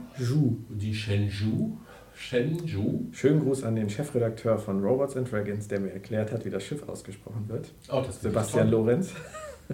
[0.68, 1.78] die Shenzhou,
[2.20, 6.50] Shenzhou, Schönen Gruß an den Chefredakteur von Robots and Dragons, der mir erklärt hat, wie
[6.50, 7.72] das Schiff ausgesprochen wird.
[7.90, 8.78] oh, das ich Sebastian toll.
[8.80, 9.12] Lorenz.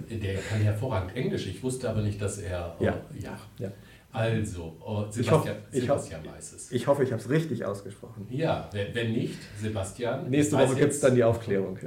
[0.09, 1.45] Der kann hervorragend Englisch.
[1.47, 2.77] Ich wusste aber nicht, dass er.
[2.79, 2.97] äh, Ja.
[3.19, 3.37] ja.
[3.59, 3.71] Ja.
[4.13, 4.77] Also,
[5.09, 6.71] Ich Sebastian, hoffe- ich Sebastian weiß es.
[6.71, 8.25] Ich hoffe, ich habe es richtig ausgesprochen.
[8.29, 10.29] Ja, wenn, nicht, Sebastian.
[10.29, 11.77] Nächste Woche gibt es dann die Aufklärung.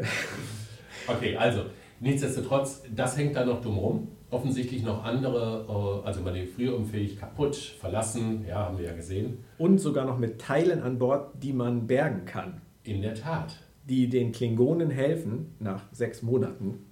[1.06, 1.64] Okay, also,
[2.00, 4.08] nichtsdestotrotz, das hängt da noch dumm rum.
[4.30, 9.38] Offensichtlich noch andere, äh, also manövrierunfähig, kaputt, verlassen, ja, haben wir ja gesehen.
[9.58, 12.60] Und sogar noch mit Teilen an Bord, die man bergen kann.
[12.84, 13.56] In der Tat.
[13.88, 16.86] Die den Klingonen helfen, nach sechs Monaten,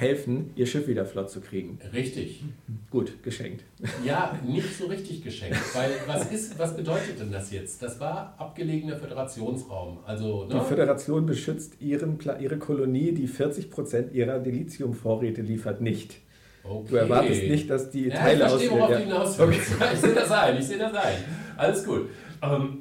[0.00, 1.78] helfen, ihr Schiff wieder flott zu kriegen.
[1.92, 2.42] Richtig.
[2.90, 3.64] Gut, geschenkt.
[4.04, 5.58] Ja, nicht so richtig geschenkt.
[5.74, 7.82] Weil was ist, was bedeutet denn das jetzt?
[7.82, 9.98] Das war abgelegener Föderationsraum.
[10.04, 10.62] Also, Die ne?
[10.62, 16.20] Föderation beschützt ihren, ihre Kolonie, die 40% ihrer Dilithium-Vorräte liefert, nicht.
[16.62, 16.86] Okay.
[16.88, 19.08] Du erwartest nicht, dass die Ja, ich Teile verstehe, worauf du auswählen.
[19.08, 19.60] hinaus Okay.
[19.94, 21.16] Ich sehe das ein, ich sehe das ein.
[21.56, 22.08] Alles gut.
[22.42, 22.78] Ähm,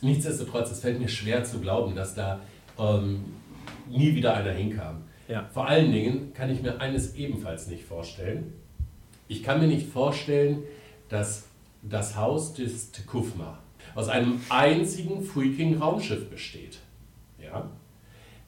[0.00, 2.40] nichtsdestotrotz, es fällt mir schwer zu glauben, dass da
[2.78, 3.24] ähm,
[3.90, 5.02] nie wieder einer hinkam.
[5.28, 5.48] Ja.
[5.52, 8.54] Vor allen Dingen kann ich mir eines ebenfalls nicht vorstellen.
[9.28, 10.62] Ich kann mir nicht vorstellen,
[11.10, 11.44] dass
[11.82, 13.58] das Haus des Tekufma
[13.94, 16.78] aus einem einzigen freaking Raumschiff besteht.
[17.42, 17.68] Ja?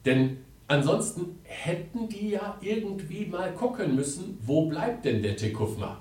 [0.06, 0.38] Denn
[0.70, 5.98] ansonsten hätten die ja irgendwie mal gucken müssen, wo bleibt denn der Tekufma?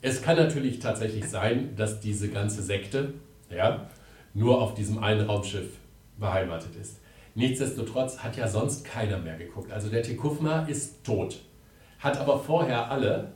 [0.00, 3.14] Es kann natürlich tatsächlich sein, dass diese ganze Sekte
[3.50, 3.88] ja,
[4.34, 5.76] nur auf diesem einen Raumschiff
[6.18, 7.00] beheimatet ist.
[7.34, 9.70] Nichtsdestotrotz hat ja sonst keiner mehr geguckt.
[9.70, 11.42] Also der Tekufma ist tot,
[11.98, 13.32] hat aber vorher alle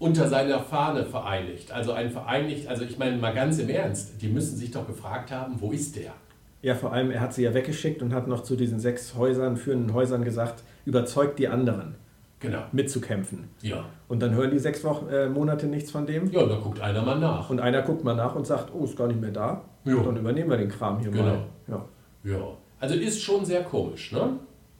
[0.00, 1.70] unter seiner Fahne vereinigt.
[1.70, 5.30] Also ein vereinigt, also ich meine mal ganz im Ernst, die müssen sich doch gefragt
[5.30, 6.14] haben, wo ist der?
[6.62, 9.56] Ja, vor allem, er hat sie ja weggeschickt und hat noch zu diesen sechs Häusern,
[9.56, 11.94] führenden Häusern gesagt, überzeugt die anderen,
[12.40, 12.62] Genau.
[12.72, 13.44] mitzukämpfen.
[13.62, 13.84] Ja.
[14.08, 16.30] Und dann hören die sechs Wochen, äh, Monate nichts von dem.
[16.30, 17.50] Ja, da guckt einer mal nach.
[17.50, 19.62] Und einer guckt mal nach und sagt, oh, ist gar nicht mehr da.
[19.84, 19.96] Ja.
[20.02, 21.24] Dann übernehmen wir den Kram hier Genau.
[21.24, 21.44] mal.
[21.68, 21.84] Ja.
[22.24, 22.38] Ja.
[22.80, 24.34] Also ist schon sehr komisch, ne?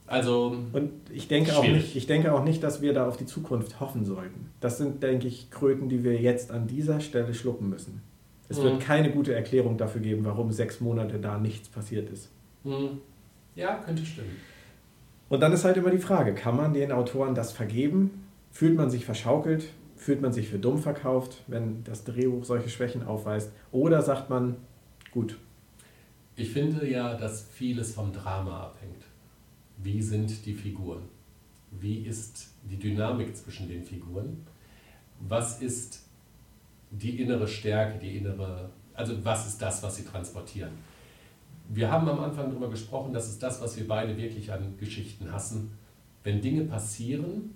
[0.07, 3.27] Also, Und ich denke, auch nicht, ich denke auch nicht, dass wir da auf die
[3.27, 4.51] Zukunft hoffen sollten.
[4.61, 8.01] Das sind, denke ich, Kröten, die wir jetzt an dieser Stelle schlucken müssen.
[8.49, 8.63] Es Mhm.
[8.63, 12.31] wird keine gute Erklärung dafür geben, warum sechs Monate da nichts passiert ist.
[12.65, 13.01] hm,
[13.55, 14.37] ja, könnte stimmen.
[15.29, 18.25] Und dann ist halt immer die Frage, kann man den Autoren das vergeben?
[18.51, 19.67] Fühlt man sich verschaukelt?
[19.97, 23.53] Fühlt man sich für dumm verkauft, wenn das Drehbuch solche Schwächen aufweist?
[23.73, 24.57] Oder sagt man,
[25.11, 25.39] gut,
[26.37, 29.03] Ich finde ja, dass vieles vom Drama abhängt.
[29.77, 31.03] Wie sind die Figuren?
[31.73, 34.47] Wie ist die Dynamik zwischen den Figuren?
[35.21, 36.05] Was ist
[36.91, 40.71] die innere Stärke, die innere, also was ist das, was sie transportieren?
[41.69, 45.31] Wir haben am Anfang darüber gesprochen, das ist das, was wir beide wirklich an Geschichten
[45.31, 45.73] hassen.
[46.25, 47.55] Wenn Dinge passieren,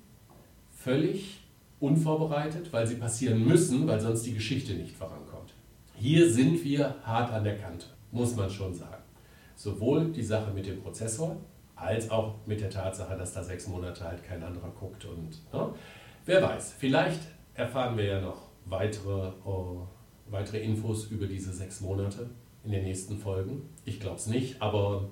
[0.71, 1.41] völlig
[1.81, 5.55] unvorbereitet, weil sie passieren müssen, weil sonst die Geschichte nicht vorankommt.
[5.97, 9.03] Hier sind wir hart an der Kante, muss man schon sagen.
[9.57, 11.37] Sowohl die Sache mit dem Prozessor,
[11.75, 15.05] als auch mit der Tatsache, dass da sechs Monate halt kein anderer guckt.
[15.05, 15.75] Und ne?
[16.27, 17.21] wer weiß, vielleicht
[17.55, 22.31] erfahren wir ja noch weitere, äh, weitere Infos über diese sechs Monate
[22.65, 23.63] in den nächsten Folgen.
[23.85, 25.11] Ich glaube es nicht, aber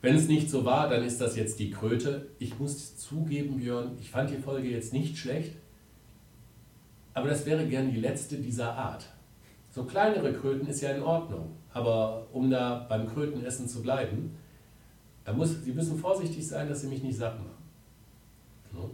[0.00, 2.28] wenn es nicht so war, dann ist das jetzt die Kröte.
[2.38, 5.56] Ich muss zugeben, Björn, ich fand die Folge jetzt nicht schlecht,
[7.14, 9.06] aber das wäre gern die letzte dieser Art.
[9.70, 14.36] So kleinere Kröten ist ja in Ordnung, aber um da beim Krötenessen zu bleiben,
[15.24, 17.50] da muss, Sie müssen vorsichtig sein, dass Sie mich nicht satt machen.
[18.72, 18.90] Ne?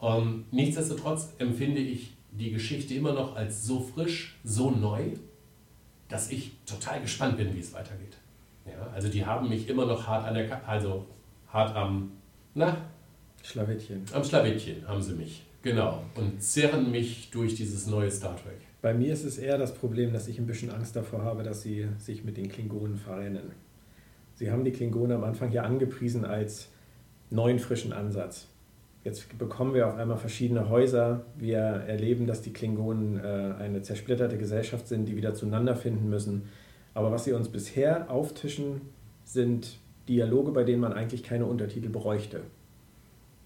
[0.00, 5.12] Ähm, nichtsdestotrotz empfinde ich die Geschichte immer noch als so frisch, so neu,
[6.08, 8.16] dass ich total gespannt bin, wie es weitergeht.
[8.66, 11.06] Ja, also die haben mich immer noch hart an der, Ka also
[11.48, 12.12] hart am,
[12.54, 12.76] na,
[13.42, 14.04] Schlawittchen.
[14.12, 15.44] am Schlawittchen haben sie mich.
[15.62, 16.02] Genau.
[16.14, 18.58] Und zerren mich durch dieses neue Star Trek.
[18.80, 21.62] Bei mir ist es eher das Problem, dass ich ein bisschen Angst davor habe, dass
[21.62, 23.52] sie sich mit den Klingonen verrennen.
[24.34, 26.68] Sie haben die Klingonen am Anfang ja angepriesen als
[27.30, 28.47] neuen, frischen Ansatz.
[29.04, 31.24] Jetzt bekommen wir auf einmal verschiedene Häuser.
[31.36, 36.48] Wir erleben, dass die Klingonen äh, eine zersplitterte Gesellschaft sind, die wieder zueinander finden müssen.
[36.94, 38.80] Aber was sie uns bisher auftischen,
[39.24, 42.40] sind Dialoge, bei denen man eigentlich keine Untertitel bräuchte.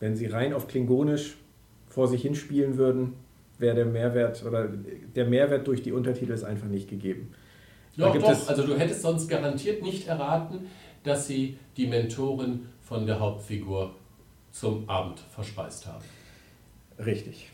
[0.00, 1.36] Wenn sie rein auf Klingonisch
[1.88, 3.14] vor sich hinspielen würden,
[3.58, 7.32] wäre der Mehrwert oder der Mehrwert durch die Untertitel ist einfach nicht gegeben.
[7.96, 8.48] Doch, doch.
[8.48, 10.66] Also du hättest sonst garantiert nicht erraten,
[11.04, 13.94] dass sie die Mentorin von der Hauptfigur
[14.52, 16.04] zum Abend verspeist haben.
[17.04, 17.50] Richtig.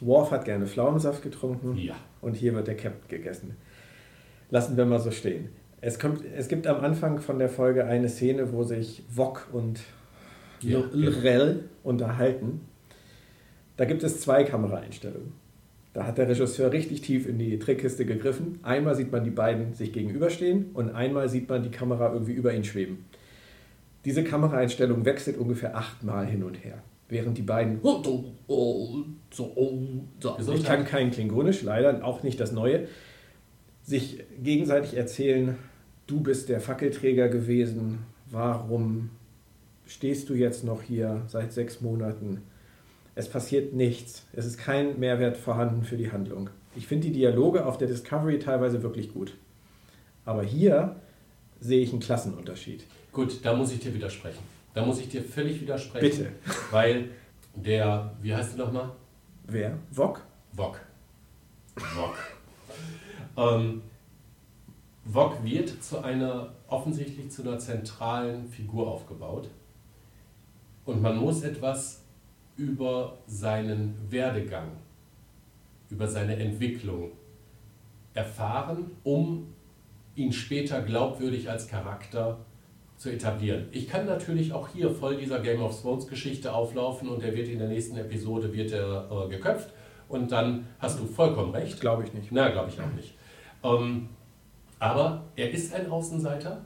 [0.00, 1.94] Worf hat gerne Pflaumensaft getrunken Ja.
[2.20, 3.56] und hier wird der Captain gegessen.
[4.50, 5.48] Lassen wir mal so stehen.
[5.80, 9.80] Es, kommt, es gibt am Anfang von der Folge eine Szene, wo sich Wok und
[10.60, 12.62] Ja, Lrel unterhalten.
[13.76, 15.32] Da gibt es zwei Kameraeinstellungen.
[15.92, 18.60] Da hat der Regisseur richtig tief in die Trickkiste gegriffen.
[18.62, 22.52] Einmal sieht man die beiden sich gegenüberstehen und einmal sieht man die Kamera irgendwie über
[22.52, 23.04] ihn schweben.
[24.04, 26.82] Diese Kameraeinstellung wechselt ungefähr achtmal hin und her.
[27.08, 27.80] Während die beiden
[30.54, 32.86] ich kann kein Klingonisch, leider auch nicht das Neue,
[33.82, 35.56] sich gegenseitig erzählen,
[36.06, 37.98] du bist der Fackelträger gewesen,
[38.30, 39.10] warum
[39.86, 42.42] stehst du jetzt noch hier seit sechs Monaten?
[43.16, 44.24] Es passiert nichts.
[44.32, 46.48] Es ist kein Mehrwert vorhanden für die Handlung.
[46.76, 49.36] Ich finde die Dialoge auf der Discovery teilweise wirklich gut.
[50.24, 50.96] Aber hier
[51.60, 52.84] sehe ich einen Klassenunterschied.
[53.12, 54.42] Gut, da muss ich dir widersprechen.
[54.72, 56.08] Da muss ich dir völlig widersprechen.
[56.08, 56.32] Bitte.
[56.70, 57.10] Weil
[57.54, 58.90] der, wie heißt du nochmal?
[59.46, 59.76] Wer?
[59.90, 60.22] Wok?
[60.52, 60.80] Wok.
[61.96, 62.18] Wok.
[63.36, 63.82] ähm,
[65.04, 69.48] Wok wird zu einer, offensichtlich zu einer zentralen Figur aufgebaut.
[70.84, 72.02] Und man muss etwas
[72.56, 74.68] über seinen Werdegang,
[75.88, 77.10] über seine Entwicklung
[78.14, 79.54] erfahren, um
[80.14, 82.38] ihn später glaubwürdig als Charakter
[83.00, 83.66] zu etablieren.
[83.72, 87.48] Ich kann natürlich auch hier voll dieser Game of Thrones Geschichte auflaufen und er wird
[87.48, 89.72] in der nächsten Episode wird er äh, geköpft
[90.06, 91.80] und dann hast du vollkommen recht.
[91.80, 92.30] Glaube ich nicht.
[92.30, 93.14] Na, glaube ich auch nicht.
[93.64, 94.10] Ähm,
[94.78, 96.62] aber er ist ein Außenseiter.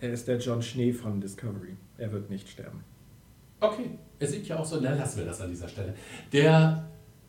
[0.00, 1.76] Er ist der John Schnee von Discovery.
[1.96, 2.82] Er wird nicht sterben.
[3.60, 5.94] Okay, er sieht ja auch so, na lassen wir das an dieser Stelle.
[6.32, 6.88] Der,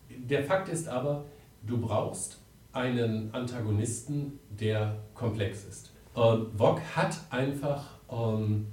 [0.09, 1.23] der Fakt ist aber,
[1.67, 2.39] du brauchst
[2.73, 5.91] einen Antagonisten, der komplex ist.
[6.15, 8.67] Ähm, Wok hat einfach, ähm,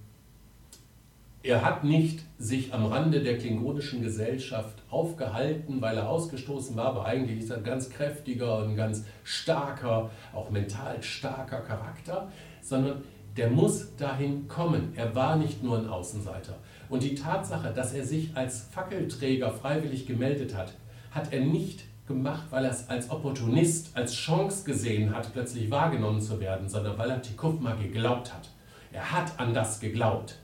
[1.42, 7.04] er hat nicht sich am Rande der klingonischen Gesellschaft aufgehalten, weil er ausgestoßen war, aber
[7.04, 12.28] eigentlich ist er ein ganz kräftiger und ganz starker, auch mental starker Charakter,
[12.62, 13.02] sondern
[13.36, 14.92] der muss dahin kommen.
[14.96, 16.54] Er war nicht nur ein Außenseiter.
[16.88, 20.72] Und die Tatsache, dass er sich als Fackelträger freiwillig gemeldet hat,
[21.10, 26.20] hat er nicht gemacht, weil er es als Opportunist, als Chance gesehen hat, plötzlich wahrgenommen
[26.20, 28.50] zu werden, sondern weil er Tikufma geglaubt hat.
[28.92, 30.38] Er hat an das geglaubt.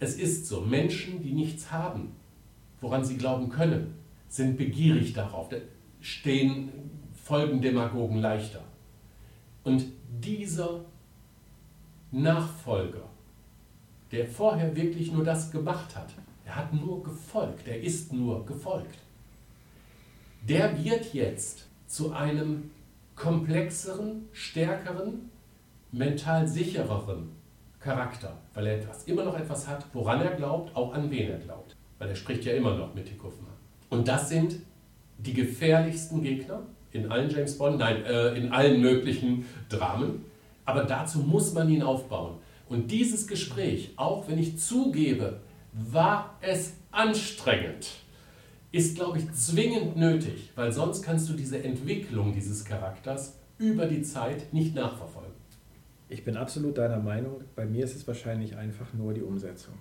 [0.00, 2.16] Es ist so, Menschen, die nichts haben,
[2.80, 3.94] woran sie glauben können,
[4.28, 5.56] sind begierig darauf, da
[6.00, 6.70] stehen
[7.14, 8.60] Folgendemagogen leichter.
[9.62, 10.80] Und dieser
[12.10, 13.08] Nachfolger,
[14.12, 16.08] der vorher wirklich nur das gemacht hat,
[16.44, 18.98] er hat nur gefolgt, er ist nur gefolgt,
[20.48, 22.70] der wird jetzt zu einem
[23.14, 25.30] komplexeren, stärkeren,
[25.92, 27.30] mental sichereren
[27.80, 31.38] Charakter, weil er etwas, immer noch etwas hat, woran er glaubt, auch an wen er
[31.38, 31.76] glaubt.
[31.98, 33.48] Weil er spricht ja immer noch mit Tikufma.
[33.90, 34.56] Und das sind
[35.18, 40.24] die gefährlichsten Gegner in allen James Bond, nein, äh, in allen möglichen Dramen.
[40.64, 42.36] Aber dazu muss man ihn aufbauen.
[42.68, 45.40] Und dieses Gespräch, auch wenn ich zugebe,
[45.72, 47.90] war es anstrengend,
[48.74, 54.02] ist, glaube ich, zwingend nötig, weil sonst kannst du diese Entwicklung dieses Charakters über die
[54.02, 55.32] Zeit nicht nachverfolgen.
[56.08, 57.40] Ich bin absolut deiner Meinung.
[57.54, 59.74] Bei mir ist es wahrscheinlich einfach nur die Umsetzung.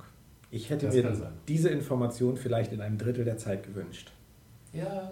[0.52, 4.12] Ich hätte Das mir diese Information vielleicht in einem Drittel der Zeit gewünscht.
[4.72, 5.12] Ja,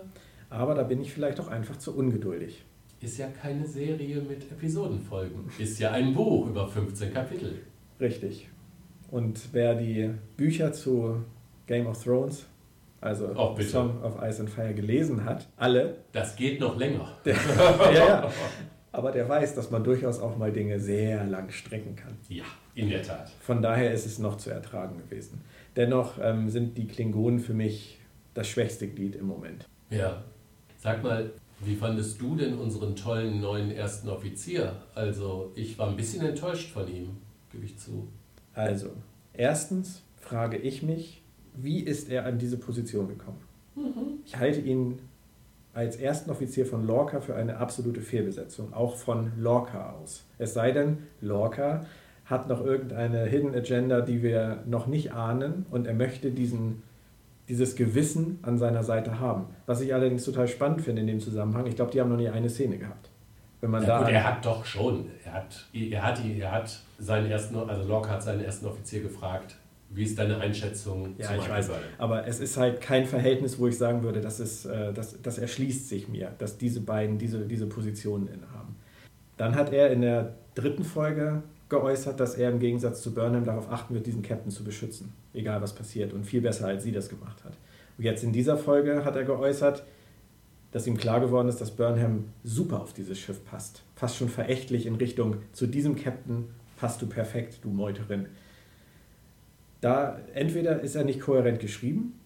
[0.49, 2.63] Aber da bin ich vielleicht auch einfach zu ungeduldig.
[3.01, 5.49] ist ja keine Serie mit Episodenfolgen.
[5.57, 7.59] Ist ja ein Buch über 15 Kapitel.
[7.99, 8.47] Richtig.
[9.09, 11.23] Und wer die Bücher zu
[11.65, 12.45] Game of Thrones,
[13.01, 13.59] also Oh.
[13.61, 17.17] Song of Ice and Fire gelesen hat, alle, Das geht noch länger.
[17.25, 18.31] der, ja, ja,
[18.91, 22.17] aber der weiß, dass man durchaus auch mal Dinge sehr lang strecken kann.
[22.29, 22.43] Ja,
[22.75, 23.31] in der Tat.
[23.41, 25.41] Von daher ist es noch zu ertragen gewesen.
[25.75, 27.99] Dennoch ähm, sind die Klingonen für mich
[28.33, 29.65] das schwächste Glied im Moment.
[29.89, 30.23] Ja.
[30.77, 31.31] Sag mal,
[31.63, 34.81] wie fandest du denn unseren tollen neuen ersten Offizier?
[34.95, 37.17] Also, ich war ein bisschen enttäuscht von ihm,
[37.51, 38.07] gebe ich zu.
[38.53, 38.89] Also,
[39.33, 41.20] erstens frage ich mich,
[41.55, 43.37] wie ist er an diese Position gekommen?
[44.25, 44.99] Ich halte ihn
[45.73, 50.25] als ersten Offizier von Lorca für eine absolute Fehlbesetzung, auch von Lorca aus.
[50.37, 51.85] Es sei denn, Lorca
[52.25, 56.83] hat noch irgendeine Hidden Agenda, die wir noch nicht ahnen und er möchte diesen,
[57.47, 59.45] dieses Gewissen an seiner Seite haben.
[59.65, 62.29] Was ich allerdings total spannend finde in dem Zusammenhang, ich glaube, die haben noch nie
[62.29, 63.09] eine Szene gehabt.
[63.61, 65.05] Wenn man Ja, da gut, er hat doch schon.
[65.23, 69.55] Er hat, er hat, er hat seinen ersten, also Locke hat seinen ersten Offizier gefragt,
[69.93, 71.69] wie ist deine Einschätzung Ja, zu ich weiß.
[71.97, 75.37] Aber es ist halt kein Verhältnis, wo ich sagen würde, das, ist, äh, das, das
[75.37, 78.75] erschließt sich mir, dass diese beiden diese, diese Positionen innehaben.
[79.37, 83.71] Dann hat er in der dritten Folge geäußert, dass er im Gegensatz zu Burnham darauf
[83.71, 87.09] achten wird, diesen Captain zu beschützen, egal was passiert und viel besser als sie das
[87.09, 87.53] gemacht hat.
[87.97, 89.83] Und jetzt in dieser Folge hat er geäußert,
[90.71, 93.83] dass ihm klar geworden ist, dass Burnham super auf dieses Schiff passt.
[93.95, 96.45] Fast schon verächtlich in Richtung, zu diesem Captain
[96.77, 98.27] passt du perfekt, du Meuterin.
[99.81, 102.19] Da entweder ist er nicht kohärent geschrieben,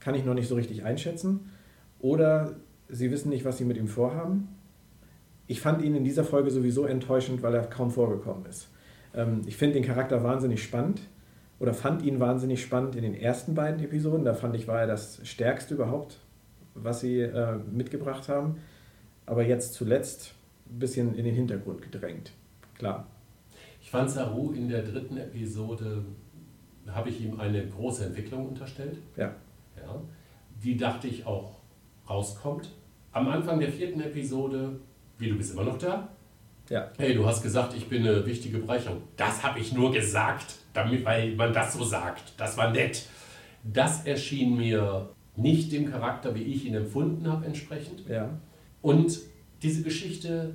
[0.00, 1.50] kann ich noch nicht so richtig einschätzen,
[2.00, 2.56] oder
[2.88, 4.48] sie wissen nicht, was sie mit ihm vorhaben.
[5.46, 8.68] Ich fand ihn in dieser Folge sowieso enttäuschend, weil er kaum vorgekommen ist.
[9.14, 11.02] Ähm, ich finde den Charakter wahnsinnig spannend
[11.58, 14.24] oder fand ihn wahnsinnig spannend in den ersten beiden Episoden.
[14.24, 16.18] Da fand ich, war er das Stärkste überhaupt,
[16.74, 18.56] was sie äh, mitgebracht haben.
[19.26, 20.34] Aber jetzt zuletzt
[20.70, 22.32] ein bisschen in den Hintergrund gedrängt.
[22.78, 23.06] Klar.
[23.82, 26.04] Ich fand Saru in der dritten Episode,
[26.94, 28.98] habe ich ihm eine große Entwicklung unterstellt.
[29.16, 29.34] Ja.
[29.76, 30.02] ja.
[30.62, 31.56] Die dachte ich auch
[32.08, 32.70] rauskommt.
[33.12, 34.78] Am Anfang der vierten Episode,
[35.18, 36.08] wie du bist immer noch da?
[36.68, 36.90] Ja.
[36.98, 39.02] Hey, du hast gesagt, ich bin eine wichtige Brechung.
[39.16, 42.34] Das habe ich nur gesagt, damit, weil man das so sagt.
[42.36, 43.06] Das war nett.
[43.64, 48.06] Das erschien mir nicht dem Charakter, wie ich ihn empfunden habe, entsprechend.
[48.08, 48.30] Ja.
[48.82, 49.18] Und
[49.62, 50.54] diese Geschichte,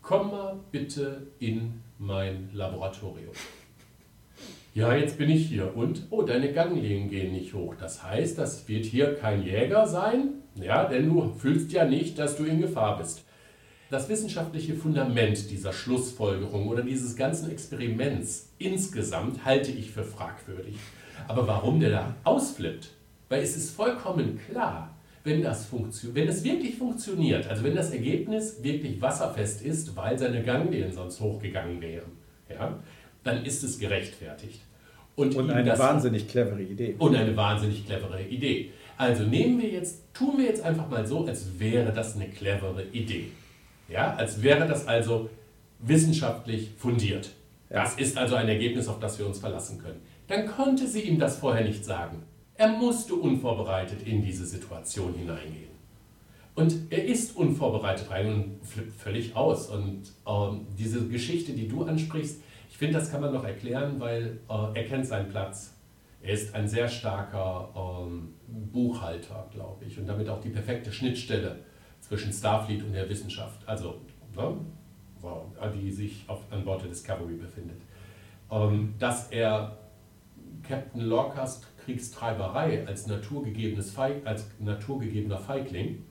[0.00, 3.32] komm mal bitte in mein Laboratorium.
[4.74, 7.74] Ja, jetzt bin ich hier und, oh, deine Ganglien gehen nicht hoch.
[7.78, 12.36] Das heißt, das wird hier kein Jäger sein, ja, denn du fühlst ja nicht, dass
[12.36, 13.22] du in Gefahr bist.
[13.90, 20.76] Das wissenschaftliche Fundament dieser Schlussfolgerung oder dieses ganzen Experiments insgesamt halte ich für fragwürdig.
[21.28, 22.92] Aber warum der da ausflippt?
[23.28, 28.62] Weil es ist vollkommen klar, wenn das wenn es wirklich funktioniert, also wenn das Ergebnis
[28.62, 32.12] wirklich wasserfest ist, weil seine Ganglien sonst hochgegangen wären,
[32.48, 32.78] ja,
[33.24, 34.60] dann ist es gerechtfertigt.
[35.14, 36.94] Und, und eine wahnsinnig clevere Idee.
[36.98, 38.70] Und eine wahnsinnig clevere Idee.
[38.96, 42.84] Also nehmen wir jetzt, tun wir jetzt einfach mal so, als wäre das eine clevere
[42.92, 43.28] Idee.
[43.88, 45.28] Ja, als wäre das also
[45.80, 47.30] wissenschaftlich fundiert.
[47.68, 50.00] Das ist also ein Ergebnis, auf das wir uns verlassen können.
[50.28, 52.22] Dann konnte sie ihm das vorher nicht sagen.
[52.54, 55.72] Er musste unvorbereitet in diese Situation hineingehen.
[56.54, 59.68] Und er ist unvorbereitet rein und flippt völlig aus.
[59.68, 62.42] Und ähm, diese Geschichte, die du ansprichst, ich
[62.82, 65.78] finde, das kann man noch erklären, weil äh, er kennt seinen Platz.
[66.20, 71.60] Er ist ein sehr starker ähm, Buchhalter, glaube ich, und damit auch die perfekte Schnittstelle
[72.00, 74.00] zwischen Starfleet und der Wissenschaft, also
[74.34, 74.56] ne,
[75.80, 77.80] die sich auf, an Bord der Discovery befindet.
[78.50, 79.78] Ähm, dass er
[80.64, 86.02] Captain Lorcas Kriegstreiberei als, naturgegebenes Feig, als naturgegebener Feigling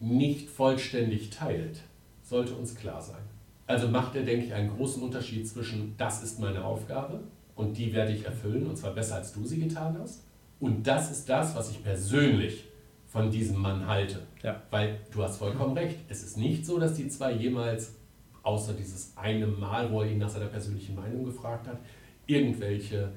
[0.00, 1.80] nicht vollständig teilt,
[2.22, 3.29] sollte uns klar sein.
[3.70, 7.20] Also macht er, denke ich, einen großen Unterschied zwischen, das ist meine Aufgabe
[7.54, 10.24] und die werde ich erfüllen und zwar besser, als du sie getan hast.
[10.58, 12.64] Und das ist das, was ich persönlich
[13.06, 14.22] von diesem Mann halte.
[14.42, 14.60] Ja.
[14.72, 15.98] Weil du hast vollkommen recht.
[16.08, 17.94] Es ist nicht so, dass die zwei jemals,
[18.42, 21.78] außer dieses eine Mal, wo er ihn nach seiner persönlichen Meinung gefragt hat,
[22.26, 23.12] irgendwelche.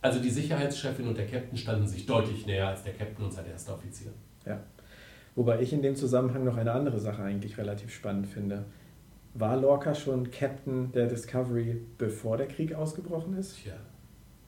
[0.00, 3.44] Also die Sicherheitschefin und der Captain standen sich deutlich näher als der Captain und sein
[3.46, 4.12] erster Offizier.
[4.46, 4.58] Ja.
[5.34, 8.64] Wobei ich in dem Zusammenhang noch eine andere Sache eigentlich relativ spannend finde.
[9.34, 13.64] War Lorca schon Captain der Discovery, bevor der Krieg ausgebrochen ist?
[13.64, 13.74] Ja.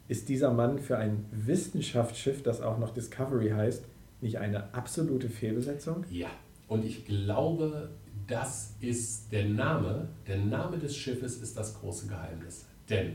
[0.08, 3.84] Ist dieser Mann für ein Wissenschaftsschiff, das auch noch Discovery heißt,
[4.20, 6.04] nicht eine absolute Fehlbesetzung?
[6.10, 6.28] Ja,
[6.68, 7.90] und ich glaube,
[8.26, 12.66] das ist der Name, der Name des Schiffes ist das große Geheimnis.
[12.90, 13.14] Denn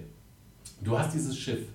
[0.81, 1.67] du hast dieses Schiff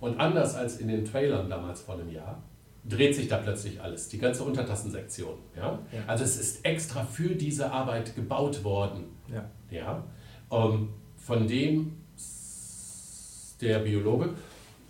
[0.00, 2.42] und anders als in den Trailern damals vor einem Jahr,
[2.88, 5.38] dreht sich da plötzlich alles, die ganze Untertassensektion.
[5.56, 5.78] Ja?
[5.92, 6.00] ja.
[6.06, 9.04] Also es ist extra für diese Arbeit gebaut worden.
[9.32, 9.50] Ja.
[9.70, 10.04] Ja?
[10.50, 11.96] Ähm, von dem
[13.60, 14.30] der Biologe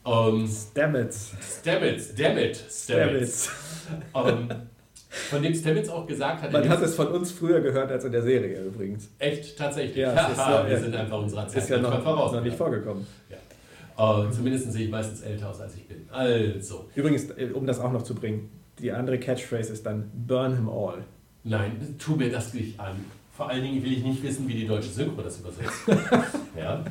[0.06, 1.32] ähm, Stamets.
[1.60, 3.50] Stamets, dammit, Stamets.
[4.14, 4.48] ähm,
[5.08, 6.52] von dem Stamets auch gesagt hat.
[6.52, 9.10] Man hat es von uns früher gehört als in der Serie übrigens.
[9.18, 9.96] Echt, tatsächlich.
[9.96, 12.32] Ja, ja, wir sind einfach unserer Zeit ist ja noch, voraus.
[12.32, 13.06] noch nicht vorgekommen.
[13.28, 14.26] Ja.
[14.26, 16.08] Äh, zumindest sehe ich meistens älter aus, als ich bin.
[16.10, 16.88] Also.
[16.94, 20.68] Übrigens, äh, um das auch noch zu bringen, die andere Catchphrase ist dann Burn him
[20.68, 21.04] all.
[21.44, 23.04] Nein, tu mir das nicht an.
[23.40, 25.88] Vor allen Dingen will ich nicht wissen, wie die deutsche Synchro das übersetzt.
[26.58, 26.84] ja?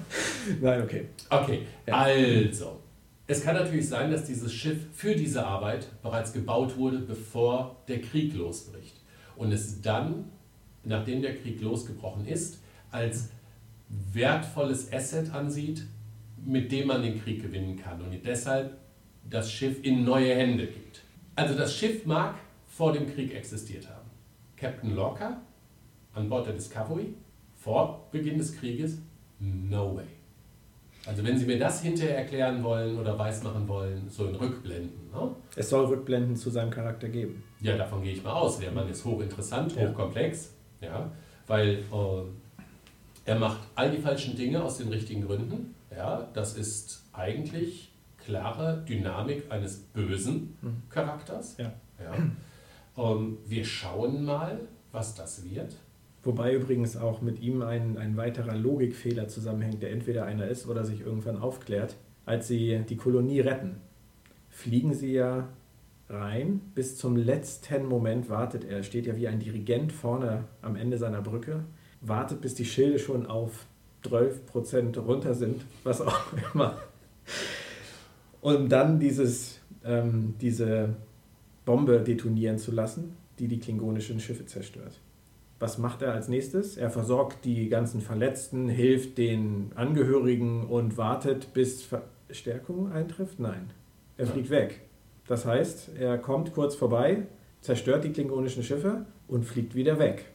[0.60, 1.06] Nein, okay.
[1.30, 2.80] Okay, also.
[3.28, 8.02] Es kann natürlich sein, dass dieses Schiff für diese Arbeit bereits gebaut wurde, bevor der
[8.02, 8.96] Krieg losbricht.
[9.36, 10.32] Und es dann,
[10.84, 13.30] nachdem der Krieg losgebrochen ist, als
[14.12, 15.86] wertvolles Asset ansieht,
[16.44, 18.76] mit dem man den Krieg gewinnen kann und deshalb
[19.30, 21.04] das Schiff in neue Hände gibt.
[21.36, 24.10] Also das Schiff mag vor dem Krieg existiert haben.
[24.58, 25.44] Captain Lorca
[26.14, 27.14] an Bord der Discovery
[27.56, 29.00] vor Beginn des Krieges?
[29.40, 30.06] No way.
[31.06, 35.10] Also wenn Sie mir das hinterher erklären wollen oder weismachen wollen, so in Rückblenden.
[35.12, 35.32] Ne?
[35.56, 37.44] Es soll Rückblenden zu seinem Charakter geben.
[37.62, 38.60] Ja, davon gehe ich mal aus.
[38.60, 41.10] Der Mann ist hochinteressant, hochkomplex, ja,
[41.48, 42.24] weil äh,
[43.26, 45.74] er macht all die falschen Dinge aus den richtigen Gründen.
[45.96, 47.92] Ja, das ist eigentlich
[48.24, 50.84] klare Dynamik eines bösen mhm.
[50.90, 51.58] Charakters.
[51.58, 51.74] Ja.
[52.00, 52.14] Ja.
[52.98, 54.60] Ähm, wir schauen mal,
[54.92, 55.76] was das wird.
[56.24, 60.84] Wobei übrigens auch mit ihm ein, ein weiterer Logikfehler zusammenhängt, der entweder einer ist oder
[60.84, 61.96] sich irgendwann aufklärt.
[62.26, 63.78] Als sie die Kolonie retten,
[64.50, 65.48] fliegen sie ja
[66.10, 66.62] rein.
[66.76, 68.84] Bis zum letzten Moment wartet er.
[68.84, 71.64] Steht ja wie ein Dirigent vorne am Ende seiner Brücke.
[72.02, 73.66] Wartet, bis die Schilde schon auf
[74.04, 76.78] 12% runter sind, was auch immer.
[78.42, 80.96] Und dann dieses, ähm, diese
[81.66, 85.00] Bombe detonieren zu lassen, die die klingonischen Schiffe zerstört.
[85.60, 86.78] Was macht er als nächstes?
[86.78, 93.40] Er versorgt die ganzen Verletzten, hilft den Angehörigen und wartet, bis Verstärkung eintrifft?
[93.40, 93.72] Nein.
[94.18, 94.82] Er fliegt weg.
[95.28, 97.24] Das heißt, er kommt kurz vorbei,
[97.62, 100.26] zerstört die klingonischen Schiffe und fliegt wieder weg.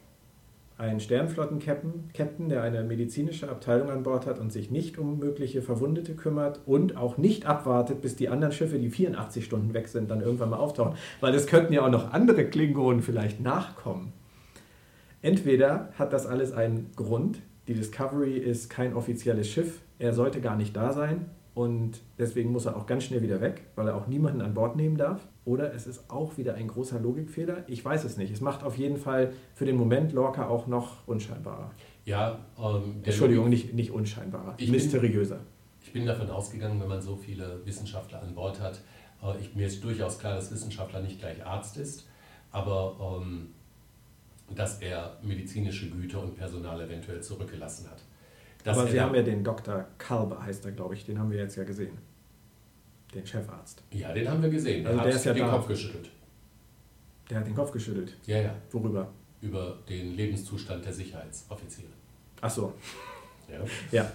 [0.77, 6.15] Ein Sternflotten-Captain, der eine medizinische Abteilung an Bord hat und sich nicht um mögliche Verwundete
[6.15, 10.21] kümmert und auch nicht abwartet, bis die anderen Schiffe, die 84 Stunden weg sind, dann
[10.21, 10.97] irgendwann mal auftauchen.
[11.21, 14.11] Weil es könnten ja auch noch andere Klingonen vielleicht nachkommen.
[15.25, 20.55] Entweder hat das alles einen Grund, die Discovery ist kein offizielles Schiff, er sollte gar
[20.55, 24.05] nicht da sein, und deswegen muss er auch ganz schnell wieder weg, weil er auch
[24.05, 25.27] niemanden an Bord nehmen darf.
[25.45, 27.63] Oder es ist auch wieder ein großer Logikfehler.
[27.67, 28.31] Ich weiß es nicht.
[28.31, 31.71] Es macht auf jeden Fall für den Moment Lorca auch noch unscheinbarer.
[32.03, 35.37] Ja, ähm, Entschuldigung, nicht, nicht unscheinbarer, ich mysteriöser.
[35.37, 35.45] Bin,
[35.81, 38.81] ich bin davon ausgegangen, wenn man so viele Wissenschaftler an Bord hat,
[39.23, 42.07] äh, ich, mir ist durchaus klar, dass Wissenschaftler nicht gleich Arzt ist,
[42.51, 43.47] aber ähm,
[44.53, 48.01] dass er medizinische Güter und Personal eventuell zurückgelassen hat.
[48.65, 49.85] Aber Sie haben ja den Dr.
[49.97, 51.97] Kalber, heißt er, glaube ich, den haben wir jetzt ja gesehen.
[53.13, 53.83] Den Chefarzt.
[53.91, 54.83] Ja, den haben wir gesehen.
[54.83, 55.51] Der also hat der ist ja den da.
[55.51, 56.09] Kopf geschüttelt.
[57.29, 58.15] Der hat den Kopf geschüttelt?
[58.25, 58.55] Ja, ja.
[58.71, 59.07] Worüber?
[59.41, 61.89] Über den Lebenszustand der Sicherheitsoffiziere.
[62.41, 62.73] Ach so.
[63.49, 63.59] Ja.
[63.91, 64.11] Ja.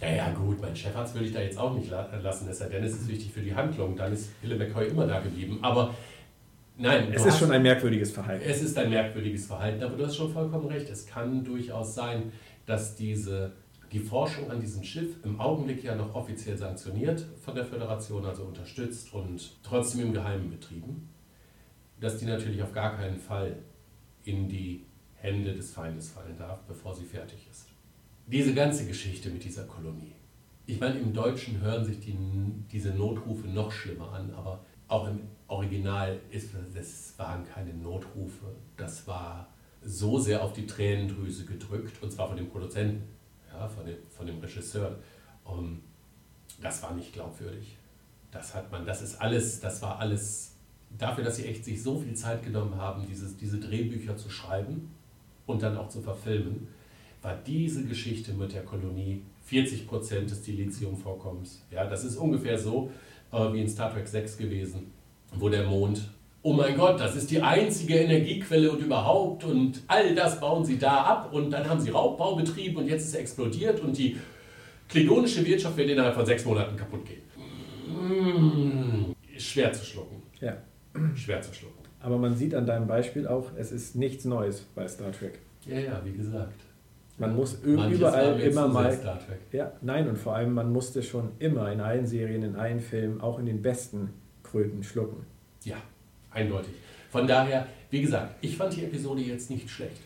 [0.00, 2.82] Ja, ja, gut, mein Chefarzt würde ich da jetzt auch nicht lassen, es sei denn,
[2.82, 3.96] es ist wichtig für die Handlung.
[3.96, 5.58] Dann ist Hille McCoy immer da geblieben.
[5.60, 5.94] Aber
[6.80, 7.12] nein.
[7.12, 8.44] Es ist schon ein merkwürdiges Verhalten.
[8.46, 10.88] Es ist ein merkwürdiges Verhalten, aber du hast schon vollkommen recht.
[10.88, 12.32] Es kann durchaus sein,
[12.66, 13.52] dass diese,
[13.92, 18.44] die Forschung an diesem Schiff im Augenblick ja noch offiziell sanktioniert von der Föderation, also
[18.44, 21.08] unterstützt und trotzdem im Geheimen betrieben,
[22.00, 23.56] dass die natürlich auf gar keinen Fall
[24.24, 27.68] in die Hände des Feindes fallen darf, bevor sie fertig ist.
[28.26, 30.14] Diese ganze Geschichte mit dieser Kolonie.
[30.66, 32.16] Ich meine, im Deutschen hören sich die,
[32.70, 35.20] diese Notrufe noch schlimmer an, aber auch im
[35.50, 38.46] Original ist das waren keine Notrufe.
[38.76, 39.48] Das war
[39.82, 43.02] so sehr auf die Tränendrüse gedrückt, und zwar von dem Produzenten,
[43.52, 44.96] ja, von, dem, von dem Regisseur.
[45.44, 45.82] Um,
[46.62, 47.76] das war nicht glaubwürdig.
[48.30, 50.54] Das hat man, das ist alles, das war alles
[50.96, 54.94] dafür, dass sie echt sich so viel Zeit genommen haben, dieses, diese Drehbücher zu schreiben
[55.46, 56.68] und dann auch zu verfilmen,
[57.22, 61.64] war diese Geschichte mit der Kolonie 40 Prozent des Dilithium-Vorkommens.
[61.72, 62.92] Ja, das ist ungefähr so
[63.32, 64.92] äh, wie in Star Trek 6 gewesen,
[65.38, 66.02] wo der Mond
[66.42, 70.78] oh mein Gott, das ist die einzige Energiequelle und überhaupt und all das bauen sie
[70.78, 74.16] da ab und dann haben sie Raubbau betrieben und jetzt ist er explodiert und die
[74.88, 77.22] klingonische Wirtschaft wird innerhalb von sechs Monaten kaputt gehen.
[77.88, 80.22] Mmh, schwer zu schlucken.
[80.40, 80.56] Ja.
[81.14, 81.78] Schwer zu schlucken.
[82.00, 85.38] Aber man sieht an deinem Beispiel auch, es ist nichts Neues bei Star Trek.
[85.66, 86.58] Ja, ja, wie gesagt.
[87.18, 88.98] Man muss Manches überall immer mal.
[89.52, 93.20] Ja, nein, und vor allem, man musste schon immer in allen Serien, in allen Filmen,
[93.20, 94.14] auch in den besten
[94.50, 95.24] Kröten schlucken.
[95.64, 95.76] Ja,
[96.30, 96.74] Eindeutig.
[97.10, 100.00] Von daher, wie gesagt, ich fand die Episode jetzt nicht schlecht.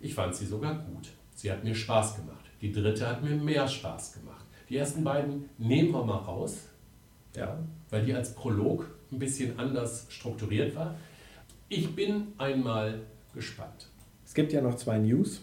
[0.00, 1.08] Ich fand sie sogar gut.
[1.34, 2.44] Sie hat mir Spaß gemacht.
[2.60, 4.44] Die dritte hat mir mehr Spaß gemacht.
[4.68, 6.68] Die ersten beiden nehmen wir mal raus,
[7.34, 7.58] ja,
[7.90, 10.94] weil die als Prolog ein bisschen anders strukturiert war.
[11.68, 13.00] Ich bin einmal
[13.34, 13.88] gespannt.
[14.24, 15.42] Es gibt ja noch zwei News.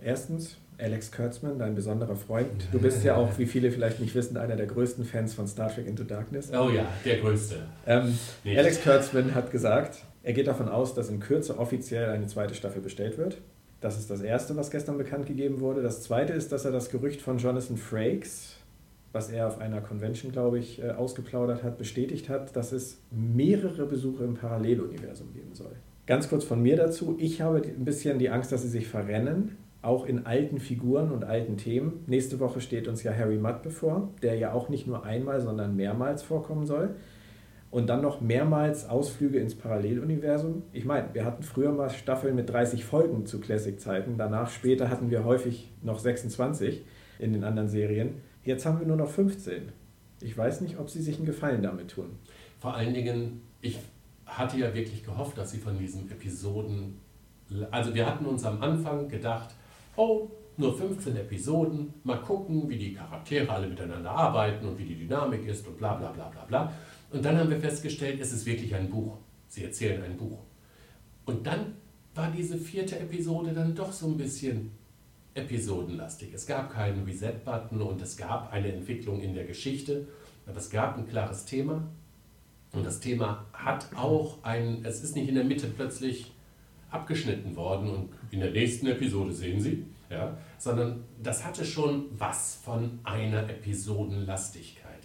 [0.00, 2.68] Erstens, Alex Kurtzman, dein besonderer Freund.
[2.72, 5.72] Du bist ja auch, wie viele vielleicht nicht wissen, einer der größten Fans von Star
[5.72, 6.50] Trek Into Darkness.
[6.52, 7.56] Oh ja, der größte.
[7.86, 12.54] Ähm, Alex Kurtzman hat gesagt, er geht davon aus, dass in Kürze offiziell eine zweite
[12.54, 13.38] Staffel bestellt wird.
[13.80, 15.82] Das ist das Erste, was gestern bekannt gegeben wurde.
[15.82, 18.56] Das Zweite ist, dass er das Gerücht von Jonathan Frakes,
[19.12, 23.86] was er auf einer Convention, glaube ich, äh, ausgeplaudert hat, bestätigt hat, dass es mehrere
[23.86, 25.72] Besuche im Paralleluniversum geben soll.
[26.06, 27.16] Ganz kurz von mir dazu.
[27.18, 29.56] Ich habe ein bisschen die Angst, dass sie sich verrennen
[29.86, 32.04] auch in alten Figuren und alten Themen.
[32.06, 35.76] Nächste Woche steht uns ja Harry Mudd bevor, der ja auch nicht nur einmal, sondern
[35.76, 36.96] mehrmals vorkommen soll.
[37.70, 40.64] Und dann noch mehrmals Ausflüge ins Paralleluniversum.
[40.72, 44.16] Ich meine, wir hatten früher mal Staffeln mit 30 Folgen zu Classic-Zeiten.
[44.18, 46.84] Danach später hatten wir häufig noch 26
[47.18, 48.22] in den anderen Serien.
[48.44, 49.70] Jetzt haben wir nur noch 15.
[50.20, 52.18] Ich weiß nicht, ob sie sich einen Gefallen damit tun.
[52.58, 53.78] Vor allen Dingen, ich
[54.24, 56.98] hatte ja wirklich gehofft, dass sie von diesen Episoden.
[57.70, 59.54] Also, wir hatten uns am Anfang gedacht,
[59.96, 64.94] oh, nur 15 Episoden, mal gucken, wie die Charaktere alle miteinander arbeiten und wie die
[64.94, 66.72] Dynamik ist und bla bla bla bla bla.
[67.12, 69.18] Und dann haben wir festgestellt, es ist wirklich ein Buch.
[69.48, 70.38] Sie erzählen ein Buch.
[71.24, 71.74] Und dann
[72.14, 74.70] war diese vierte Episode dann doch so ein bisschen
[75.34, 76.32] episodenlastig.
[76.32, 80.08] Es gab keinen Reset-Button und es gab eine Entwicklung in der Geschichte,
[80.46, 81.86] aber es gab ein klares Thema.
[82.72, 86.32] Und das Thema hat auch ein, es ist nicht in der Mitte plötzlich
[86.96, 92.60] abgeschnitten worden und in der nächsten Episode sehen Sie, ja, sondern das hatte schon was
[92.64, 95.02] von einer Episodenlastigkeit.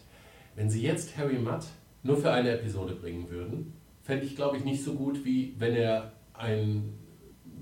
[0.56, 1.66] Wenn Sie jetzt Harry Mudd
[2.04, 5.76] nur für eine Episode bringen würden, fände ich, glaube ich, nicht so gut, wie wenn
[5.76, 6.94] er ein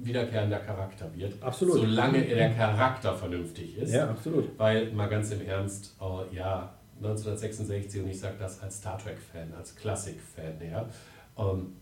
[0.02, 1.42] wiederkehrender Charakter wird.
[1.44, 1.76] Absolut.
[1.76, 3.94] Solange der Charakter vernünftig ist.
[3.94, 4.58] Ja, absolut.
[4.58, 9.54] Weil, mal ganz im Ernst, oh, ja, 1966, und ich sage das als Star Trek-Fan,
[9.54, 10.90] als Klassik-Fan, ja,
[11.38, 11.74] ähm,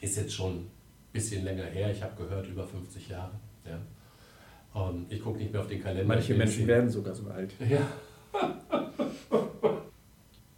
[0.00, 0.66] ist jetzt schon
[1.14, 1.90] bisschen länger her.
[1.90, 3.30] Ich habe gehört, über 50 Jahre.
[3.64, 4.90] Ja.
[4.90, 6.04] Ähm, ich gucke nicht mehr auf den Kalender.
[6.04, 7.54] Manche Menschen werden sogar so alt.
[7.60, 7.88] Ja.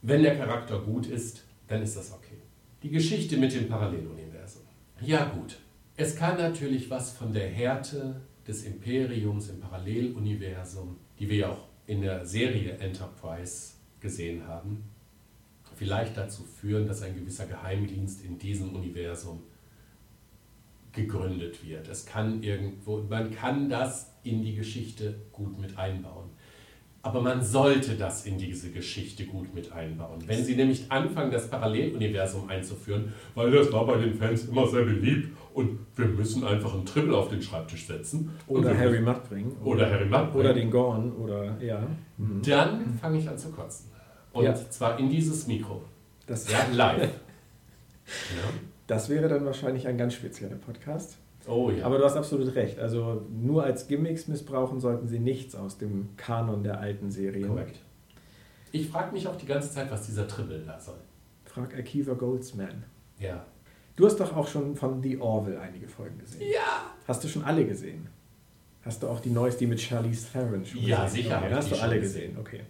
[0.02, 2.38] Wenn der Charakter gut ist, dann ist das okay.
[2.82, 4.62] Die Geschichte mit dem Paralleluniversum.
[5.00, 5.58] Ja gut,
[5.96, 11.66] es kann natürlich was von der Härte des Imperiums im Paralleluniversum, die wir ja auch
[11.86, 14.84] in der Serie Enterprise gesehen haben,
[15.74, 19.42] vielleicht dazu führen, dass ein gewisser Geheimdienst in diesem Universum
[20.96, 21.86] gegründet wird.
[21.88, 26.30] Es kann irgendwo, man kann das in die Geschichte gut mit einbauen.
[27.02, 30.18] Aber man sollte das in diese Geschichte gut mit einbauen.
[30.26, 34.82] Wenn Sie nämlich anfangen, das Paralleluniversum einzuführen, weil das war bei den Fans immer sehr
[34.82, 38.32] beliebt und wir müssen einfach einen Triple auf den Schreibtisch setzen.
[38.48, 39.56] Oder Harry Mudd bringen.
[39.62, 40.34] Oder, oder, Harry Mudd bringen.
[40.34, 41.12] Oder den Gorn.
[41.12, 41.86] Oder, ja.
[42.16, 42.42] Mhm.
[42.42, 43.92] Dann fange ich an zu kotzen.
[44.32, 44.54] Und ja.
[44.54, 45.84] zwar in dieses Mikro.
[46.26, 47.02] Das ja, live.
[47.04, 48.50] ja.
[48.86, 51.18] Das wäre dann wahrscheinlich ein ganz spezieller Podcast.
[51.46, 51.84] Oh ja.
[51.84, 52.78] Aber du hast absolut recht.
[52.78, 57.48] Also nur als Gimmicks missbrauchen sollten sie nichts aus dem Kanon der alten Serien.
[57.48, 57.80] Korrekt.
[58.72, 60.98] Ich frage mich auch die ganze Zeit, was dieser Tribble da soll.
[61.44, 62.84] Frag Akiva Goldsman.
[63.18, 63.44] Ja.
[63.94, 66.42] Du hast doch auch schon von The Orville einige Folgen gesehen.
[66.52, 66.90] Ja.
[67.06, 68.08] Hast du schon alle gesehen?
[68.82, 71.24] Hast du auch die neueste, die mit Charlize Theron schon ja, gesehen?
[71.24, 71.42] sicher.
[71.42, 72.34] Okay, hast du alle gesehen.
[72.34, 72.60] gesehen, okay.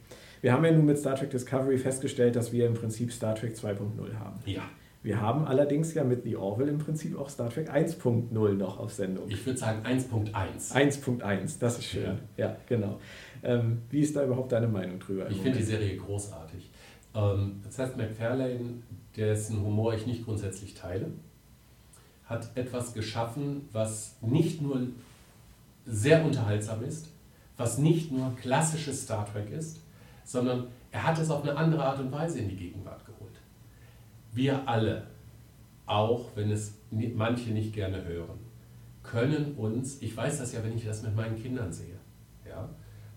[0.40, 3.54] Wir haben ja nun mit Star Trek Discovery festgestellt, dass wir im Prinzip Star Trek
[3.54, 4.40] 2.0 haben.
[4.46, 4.62] Ja.
[5.07, 8.92] Wir haben allerdings ja mit The Orville im Prinzip auch Star Trek 1.0 noch auf
[8.92, 9.30] Sendung.
[9.30, 10.72] Ich würde sagen 1.1.
[10.72, 12.18] 1.1, das ist schön.
[12.36, 12.98] Ja, ja genau.
[13.44, 15.30] Ähm, wie ist da überhaupt deine Meinung drüber?
[15.30, 16.72] Ich finde die Serie großartig.
[17.14, 18.82] Ähm, das heißt, McFarlane,
[19.16, 21.12] dessen Humor ich nicht grundsätzlich teile,
[22.24, 24.88] hat etwas geschaffen, was nicht nur
[25.86, 27.12] sehr unterhaltsam ist,
[27.57, 29.78] was nicht nur klassisches Star Trek ist,
[30.24, 33.05] sondern er hat es auf eine andere Art und Weise in die Gegenwart
[34.37, 35.07] wir alle,
[35.87, 38.39] auch wenn es manche nicht gerne hören,
[39.03, 41.99] können uns, ich weiß das ja, wenn ich das mit meinen Kindern sehe,
[42.49, 42.68] ja,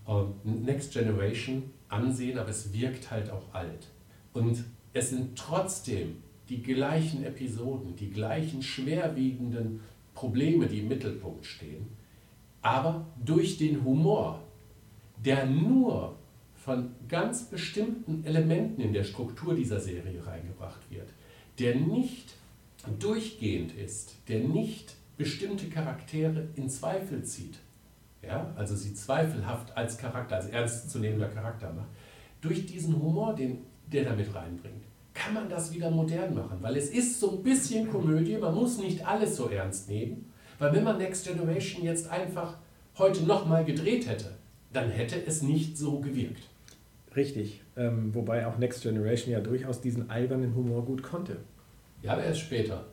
[0.07, 3.87] ähm, Next Generation ansehen, aber es wirkt halt auch alt.
[4.33, 4.63] Und
[4.93, 6.17] es sind trotzdem
[6.47, 9.81] die gleichen Episoden, die gleichen schwerwiegenden
[10.13, 11.87] Probleme, die im Mittelpunkt stehen,
[12.61, 14.41] aber durch den Humor,
[15.23, 16.18] der nur
[16.69, 21.09] von ganz bestimmten Elementen in der Struktur dieser Serie reingebracht wird,
[21.57, 22.35] der nicht
[22.99, 27.57] durchgehend ist, der nicht bestimmte Charaktere in Zweifel zieht,
[28.21, 31.89] ja, also sie zweifelhaft als Charakter, als ernstzunehmender Charakter macht,
[32.39, 34.83] durch diesen Humor, den der damit reinbringt,
[35.15, 38.77] kann man das wieder modern machen, weil es ist so ein bisschen Komödie, man muss
[38.77, 42.57] nicht alles so ernst nehmen, weil wenn man Next Generation jetzt einfach
[42.99, 44.35] heute nochmal gedreht hätte,
[44.71, 46.43] dann hätte es nicht so gewirkt.
[47.15, 47.61] Richtig.
[47.75, 51.37] Ähm, wobei auch Next Generation ja durchaus diesen albernen Humor gut konnte.
[52.01, 52.85] Ja, aber erst später.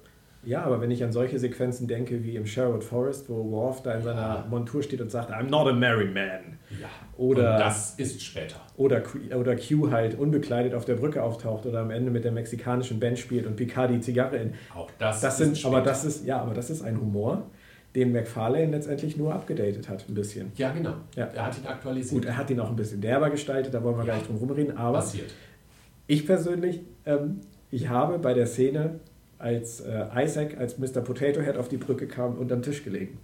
[0.46, 3.92] Ja, aber wenn ich an solche Sequenzen denke wie im Sherwood Forest, wo Worf da
[3.92, 4.04] in ja.
[4.04, 6.58] seiner Montur steht und sagt, I'm not a merry man.
[6.80, 6.86] Ja.
[7.16, 8.60] Oder, und das ist später.
[8.76, 9.02] Oder,
[9.36, 13.18] oder Q halt unbekleidet auf der Brücke auftaucht oder am Ende mit der mexikanischen Band
[13.18, 14.54] spielt und Picard die Zigarre in.
[14.72, 15.76] Auch das, das sind, später.
[15.76, 17.50] aber das ist Ja, aber das ist ein Humor,
[17.97, 20.53] den McFarlane letztendlich nur abgedatet hat, ein bisschen.
[20.57, 20.94] Ja, genau.
[21.16, 21.24] Ja.
[21.34, 22.22] Er hat ihn aktualisiert.
[22.22, 24.12] Gut, er hat ihn auch ein bisschen derber gestaltet, da wollen wir ja.
[24.12, 24.76] gar nicht drum rumreden.
[24.76, 25.32] Aber Passiert.
[26.07, 27.40] ich persönlich, ähm,
[27.70, 29.01] ich habe bei der Szene,
[29.38, 31.01] als äh, Isaac als Mr.
[31.01, 33.18] Potato Head auf die Brücke kam, unterm Tisch gelegen.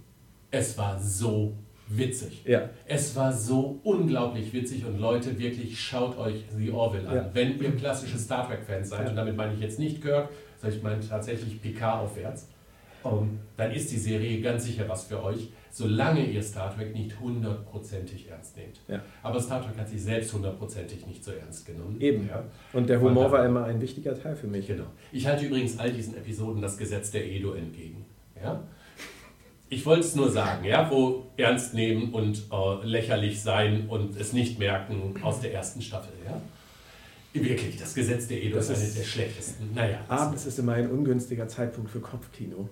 [0.51, 1.53] Es war so
[1.87, 2.43] witzig.
[2.45, 2.69] Ja.
[2.85, 7.15] Es war so unglaublich witzig und Leute, wirklich schaut euch The Orville an.
[7.15, 7.29] Ja.
[7.33, 9.09] Wenn ihr klassische Star Trek-Fans seid, ja.
[9.09, 12.47] und damit meine ich jetzt nicht Kirk, sondern ich meine tatsächlich Picard aufwärts,
[13.03, 17.19] um, dann ist die Serie ganz sicher was für euch, solange ihr Star Trek nicht
[17.19, 18.79] hundertprozentig ernst nehmt.
[18.87, 19.01] Ja.
[19.23, 21.99] Aber Star Trek hat sich selbst hundertprozentig nicht so ernst genommen.
[21.99, 22.27] Eben.
[22.27, 22.43] Ja.
[22.73, 24.67] Und der Humor war immer ein wichtiger Teil für mich.
[24.67, 24.85] Genau.
[25.11, 28.05] Ich halte übrigens all diesen Episoden das Gesetz der Edo entgegen.
[28.41, 28.61] Ja?
[29.69, 34.31] Ich wollte es nur sagen, ja, wo ernst nehmen und äh, lächerlich sein und es
[34.31, 36.13] nicht merken aus der ersten Staffel.
[36.23, 36.39] Ja?
[37.33, 39.73] Wirklich, das Gesetz der Edo das ist eines der schlechtesten.
[39.73, 40.01] Naja.
[40.07, 42.69] Abends ist immer ein ungünstiger Zeitpunkt für Kopfkino.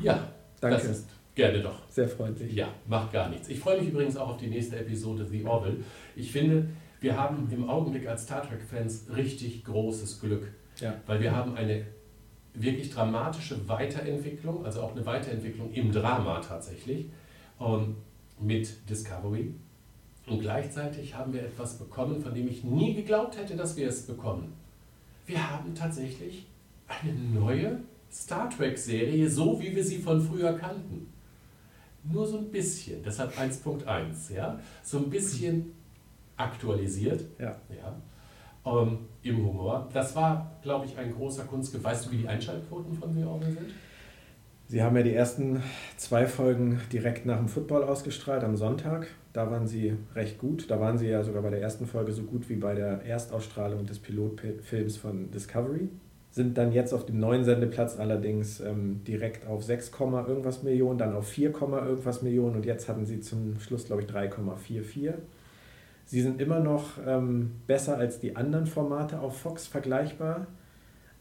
[0.00, 0.28] Ja,
[0.60, 0.76] Danke.
[0.78, 1.80] Das ist gerne doch.
[1.90, 2.52] Sehr freundlich.
[2.54, 3.48] Ja, macht gar nichts.
[3.48, 5.76] Ich freue mich übrigens auch auf die nächste Episode The Orville.
[6.14, 6.68] Ich finde,
[7.00, 10.94] wir haben im Augenblick als Star Trek-Fans richtig großes Glück, Ja.
[11.06, 11.84] weil wir haben eine
[12.54, 17.06] wirklich dramatische Weiterentwicklung, also auch eine Weiterentwicklung im Drama tatsächlich,
[17.60, 17.96] ähm,
[18.40, 19.52] mit Discovery.
[20.26, 24.06] Und gleichzeitig haben wir etwas bekommen, von dem ich nie geglaubt hätte, dass wir es
[24.06, 24.54] bekommen.
[25.26, 26.46] Wir haben tatsächlich
[26.88, 27.80] eine neue
[28.12, 31.12] Star Trek-Serie, so wie wir sie von früher kannten.
[32.04, 35.72] Nur so ein bisschen, deshalb 1.1, ja, so ein bisschen
[36.36, 37.56] aktualisiert, Ja.
[37.68, 37.96] ja,
[38.64, 39.88] ähm, im Humor.
[39.92, 41.82] Das war, glaube ich, ein großer Kunstgriff.
[41.82, 43.70] Weißt du, wie die Einschaltquoten von The Orville sind?
[44.68, 45.62] Sie haben ja die ersten
[45.96, 49.06] zwei Folgen direkt nach dem Football ausgestrahlt am Sonntag.
[49.32, 50.70] Da waren sie recht gut.
[50.70, 53.86] Da waren sie ja sogar bei der ersten Folge so gut wie bei der Erstausstrahlung
[53.86, 55.88] des Pilotfilms von Discovery.
[56.36, 59.90] Sind dann jetzt auf dem neuen Sendeplatz allerdings ähm, direkt auf 6,
[60.28, 64.08] irgendwas Millionen, dann auf 4, irgendwas Millionen und jetzt hatten sie zum Schluss, glaube ich,
[64.08, 65.14] 3,44.
[66.04, 70.46] Sie sind immer noch ähm, besser als die anderen Formate auf Fox vergleichbar,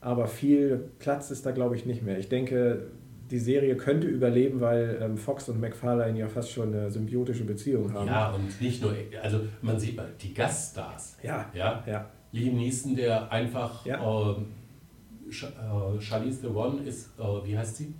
[0.01, 2.19] aber viel Platz ist da, glaube ich, nicht mehr.
[2.19, 2.87] Ich denke,
[3.31, 7.93] die Serie könnte überleben, weil ähm, Fox und McFarlane ja fast schon eine symbiotische Beziehung
[7.93, 8.07] haben.
[8.07, 8.93] Ja, und nicht nur,
[9.23, 11.19] also man sieht mal, die Gaststars.
[11.23, 12.09] ja, Ja, ja.
[12.33, 14.01] Liam Neeson, der einfach, Ja.
[14.03, 14.64] ähm, äh,
[15.31, 17.93] Charlize Theron ist, äh, wie heißt sie?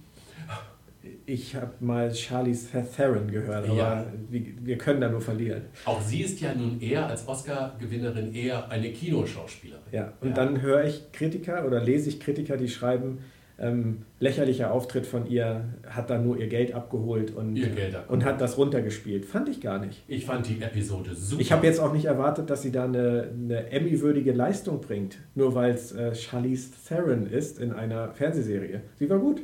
[1.28, 4.06] Ich habe mal Charlize Theron gehört, aber Ja.
[4.30, 5.64] wir, wir können da nur verlieren.
[5.86, 9.84] Auch sie ist ja nun eher als Oscar-Gewinnerin eher eine Kinoschauspielerin.
[9.92, 13.20] Ja, und dann höre ich Kritiker oder lese ich Kritiker, die schreiben,
[13.58, 18.10] ähm, lächerlicher Auftritt von ihr, hat da nur ihr Geld abgeholt und, Ihr Geld abgeholt.
[18.10, 19.26] und hat das runtergespielt.
[19.26, 20.04] Fand ich gar nicht.
[20.08, 21.42] Ich fand die Episode super.
[21.42, 25.56] Ich habe jetzt auch nicht erwartet, dass sie da eine, eine Emmy-würdige Leistung bringt, nur
[25.56, 28.82] weil es äh, Charlize Theron ist in einer Fernsehserie.
[29.00, 29.42] Sie war gut.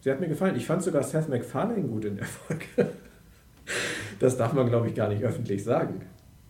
[0.00, 0.56] Sie hat mir gefallen.
[0.56, 2.64] Ich fand sogar Seth MacFarlane gut in der Folge.
[4.18, 6.02] Das darf man, glaube ich, gar nicht öffentlich sagen.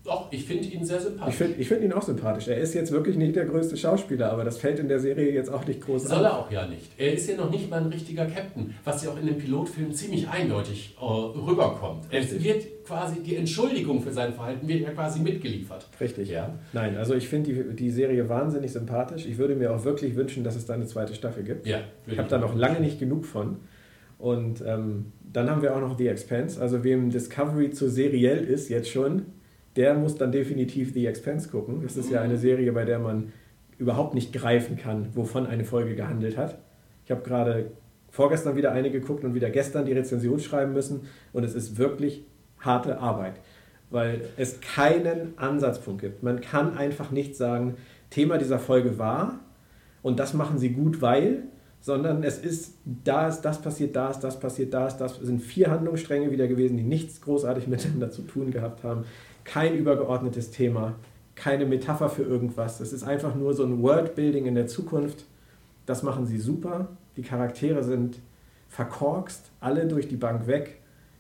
[0.02, 1.32] Doch, ich finde ihn sehr sympathisch.
[1.34, 2.48] Ich finde ich find ihn auch sympathisch.
[2.48, 5.52] Er ist jetzt wirklich nicht der größte Schauspieler, aber das fällt in der Serie jetzt
[5.52, 6.24] auch nicht groß Soll auf.
[6.24, 6.90] er auch ja nicht.
[6.96, 9.92] Er ist ja noch nicht mal ein richtiger Captain, was ja auch in dem Pilotfilm
[9.92, 12.06] ziemlich eindeutig äh, rüberkommt.
[12.10, 12.44] Es Richtig.
[12.44, 15.86] wird quasi, die Entschuldigung für sein Verhalten wird ja quasi mitgeliefert.
[16.00, 16.30] Richtig.
[16.30, 16.58] Ja.
[16.72, 19.26] Nein, also ich finde die, die Serie wahnsinnig sympathisch.
[19.26, 21.66] Ich würde mir auch wirklich wünschen, dass es da eine zweite Staffel gibt.
[21.66, 23.58] Ja, Ich habe da noch lange nicht genug von.
[24.18, 26.60] Und ähm, dann haben wir auch noch The Expanse.
[26.60, 29.26] Also wem Discovery zu seriell ist jetzt schon,
[29.76, 31.82] der muss dann definitiv The Expanse gucken.
[31.82, 33.32] Das ist ja eine Serie, bei der man
[33.78, 36.58] überhaupt nicht greifen kann, wovon eine Folge gehandelt hat.
[37.04, 37.70] Ich habe gerade
[38.10, 41.02] vorgestern wieder eine geguckt und wieder gestern die Rezension schreiben müssen.
[41.32, 42.24] Und es ist wirklich
[42.58, 43.40] harte Arbeit,
[43.90, 46.22] weil es keinen Ansatzpunkt gibt.
[46.22, 47.76] Man kann einfach nicht sagen,
[48.10, 49.40] Thema dieser Folge war
[50.02, 51.44] und das machen sie gut, weil,
[51.80, 55.18] sondern es ist, da ist das passiert, da ist das passiert, da ist das.
[55.18, 59.04] Es sind vier Handlungsstränge wieder gewesen, die nichts großartig miteinander zu tun gehabt haben.
[59.50, 60.94] Kein übergeordnetes Thema,
[61.34, 62.78] keine Metapher für irgendwas.
[62.78, 65.24] Es ist einfach nur so ein Worldbuilding in der Zukunft.
[65.86, 66.86] Das machen sie super.
[67.16, 68.20] Die Charaktere sind
[68.68, 70.76] verkorkst, alle durch die Bank weg.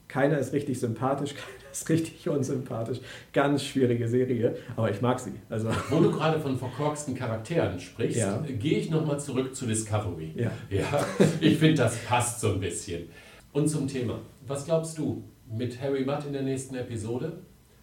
[0.06, 3.00] Keiner ist richtig sympathisch, keiner ist richtig unsympathisch.
[3.32, 5.32] Ganz schwierige Serie, aber ich mag sie.
[5.48, 8.40] Also, Wo du gerade von verkorksten Charakteren sprichst, Ja.
[8.46, 10.34] gehe ich nochmal zurück zu Discovery.
[10.36, 10.52] ja.
[10.70, 11.04] Ja,
[11.40, 13.08] ich finde, das passt so ein bisschen.
[13.52, 14.20] Und zum Thema.
[14.46, 17.32] Was glaubst du mit Harry Mudd in der nächsten Episode?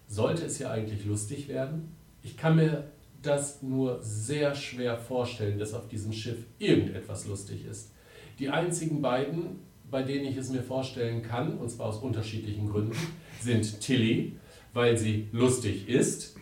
[0.08, 1.96] Sollte es ja eigentlich lustig werden?
[2.24, 2.86] Ich kann mir
[3.22, 7.92] das nur sehr schwer vorstellen, dass auf diesem Schiff irgendetwas lustig ist.
[8.40, 12.96] Die einzigen beiden, bei denen ich es mir vorstellen kann, und zwar aus unterschiedlichen Gründen,
[13.42, 14.38] sind Tilly,
[14.74, 16.36] weil sie lustig ist.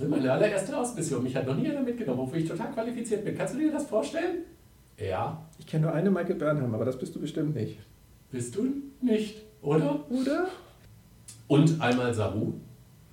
[0.00, 1.22] Meine allererste Ausmission.
[1.22, 3.36] Mich hat noch nie einer mitgenommen, wofür ich total qualifiziert bin.
[3.36, 4.38] Kannst du dir das vorstellen?
[4.98, 7.78] Ja, Ich kenne nur eine Michael Burnham, aber das bist du bestimmt nicht.
[8.30, 8.66] bist du
[9.00, 10.04] nicht, oder?
[10.10, 10.48] Oder?
[11.46, 12.54] Und einmal Saru.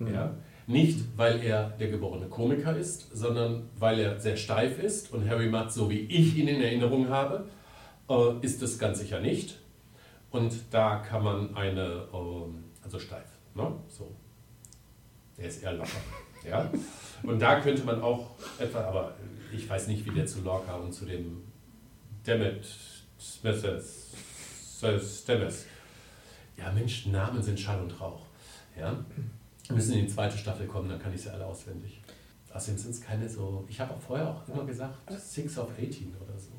[0.06, 0.14] Hm.
[0.14, 0.34] Ja.
[0.66, 5.12] Nicht, weil er der geborene Komiker ist, sondern weil er sehr steif ist.
[5.12, 7.46] Und Harry Mudd, so wie ich ihn in Erinnerung habe,
[8.08, 9.58] äh, ist es ganz sicher nicht.
[10.30, 13.72] Und da kann man eine, ähm, also steif, ne?
[13.88, 14.10] so.
[15.36, 15.90] Der ist eher locker.
[16.48, 16.70] ja?
[17.22, 19.14] Und da könnte man auch etwa, aber
[19.52, 21.42] ich weiß nicht, wie der zu Lorca und zu dem
[22.26, 22.64] Demet
[23.18, 23.64] Smith
[24.82, 25.66] Stemmes.
[26.56, 28.26] Ja, Mensch, Namen sind Schall und Rauch.
[28.78, 29.04] Ja?
[29.72, 32.02] Wir müssen in die zweite Staffel kommen, dann kann ich sie alle auswendig.
[32.52, 36.14] Außerdem sind es keine so, ich habe auch vorher auch immer gesagt, Six of 18
[36.20, 36.50] oder so.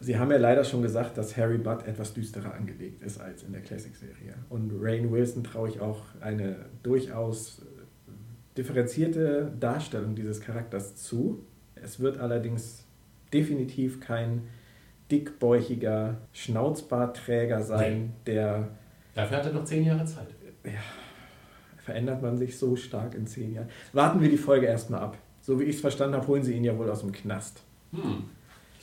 [0.00, 3.52] Sie haben ja leider schon gesagt, dass Harry Budd etwas düsterer angelegt ist als in
[3.52, 4.34] der Classic-Serie.
[4.48, 11.44] Und Rain Wilson traue ich auch eine durchaus äh, differenzierte Darstellung dieses Charakters zu.
[11.74, 12.86] Es wird allerdings
[13.34, 14.44] definitiv kein
[15.10, 18.68] dickbäuchiger Schnauzbartträger sein, der.
[19.14, 20.28] Dafür hat er noch zehn Jahre Zeit.
[20.64, 20.72] Ja,
[21.88, 23.68] verändert man sich so stark in zehn Jahren.
[23.94, 25.16] Warten wir die Folge erstmal ab.
[25.40, 27.62] So wie ich es verstanden habe, holen sie ihn ja wohl aus dem Knast.
[27.92, 28.24] Hm.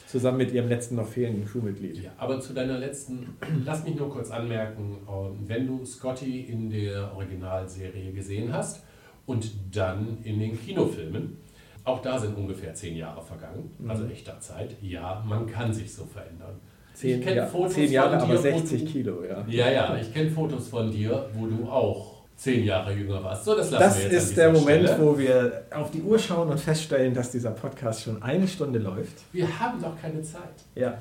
[0.08, 2.02] Zusammen mit ihrem letzten noch fehlenden Crewmitglied.
[2.04, 6.72] Ja, aber zu deiner letzten, lass mich nur kurz anmerken, ähm, wenn du Scotty in
[6.72, 8.84] der Originalserie gesehen hast
[9.28, 11.38] und dann in den Kinofilmen,
[11.84, 14.12] auch da sind ungefähr zehn Jahre vergangen, also Mhm.
[14.12, 14.76] echter Zeit.
[14.82, 16.56] Ja, man kann sich so verändern.
[16.96, 19.46] Zehn, kenn ja, Fotos zehn Jahre, von aber dir, wo 60 du- Kilo, ja.
[19.48, 23.46] Ja, ja, ich kenne Fotos von dir, wo du auch zehn Jahre jünger warst.
[23.46, 25.04] So, das lassen Das wir jetzt ist der Moment, Stelle.
[25.06, 29.14] wo wir auf die Uhr schauen und feststellen, dass dieser Podcast schon eine Stunde läuft.
[29.32, 30.44] Wir haben doch keine Zeit.
[30.76, 30.98] Ja.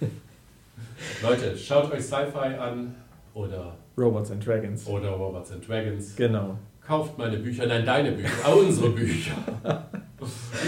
[1.22, 2.94] Leute, schaut euch Sci-Fi an
[3.34, 4.86] oder, Robots and Dragons.
[4.86, 6.14] oder Robots and Dragons.
[6.16, 6.56] Genau.
[6.86, 9.32] Kauft meine Bücher, nein, deine Bücher, aber unsere Bücher.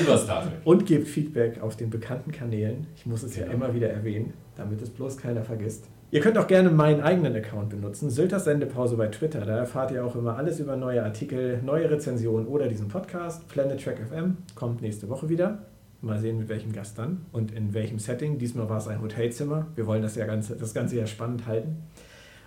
[0.03, 0.53] Über Star Trek.
[0.65, 2.87] Und gebt Feedback auf den bekannten Kanälen.
[2.97, 3.55] Ich muss es ja Genau.
[3.67, 5.85] immer wieder erwähnen, damit es bloß keiner vergisst.
[6.13, 9.41] Ihr könnt auch gerne meinen eigenen Account benutzen, Sylters Sendepause bei Twitter.
[9.41, 13.49] Da erfahrt ihr auch immer alles über neue Artikel, neue Rezensionen oder diesen Podcast.
[13.49, 15.59] Planet Track FM kommt nächste Woche wieder.
[16.03, 18.39] Mal sehen, mit welchem Gast dann und in welchem Setting.
[18.39, 19.67] Diesmal war es ein Hotelzimmer.
[19.75, 21.79] Wir wollen das, ja ganze, das Ganze ja spannend halten.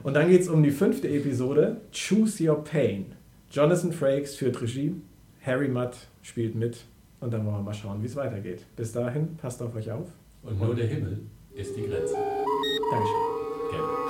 [0.03, 3.07] Und dann geht es um die fünfte Episode, Choose Your Pain.
[3.51, 4.95] Jonathan Frakes führt Regie,
[5.45, 6.85] Harry Mudd spielt mit
[7.19, 8.65] und dann wollen wir mal schauen, wie es weitergeht.
[8.77, 10.07] Bis dahin, passt auf euch auf.
[10.43, 11.19] Und nur der Himmel
[11.53, 12.15] ist die Grenze.
[13.69, 14.08] Cameron.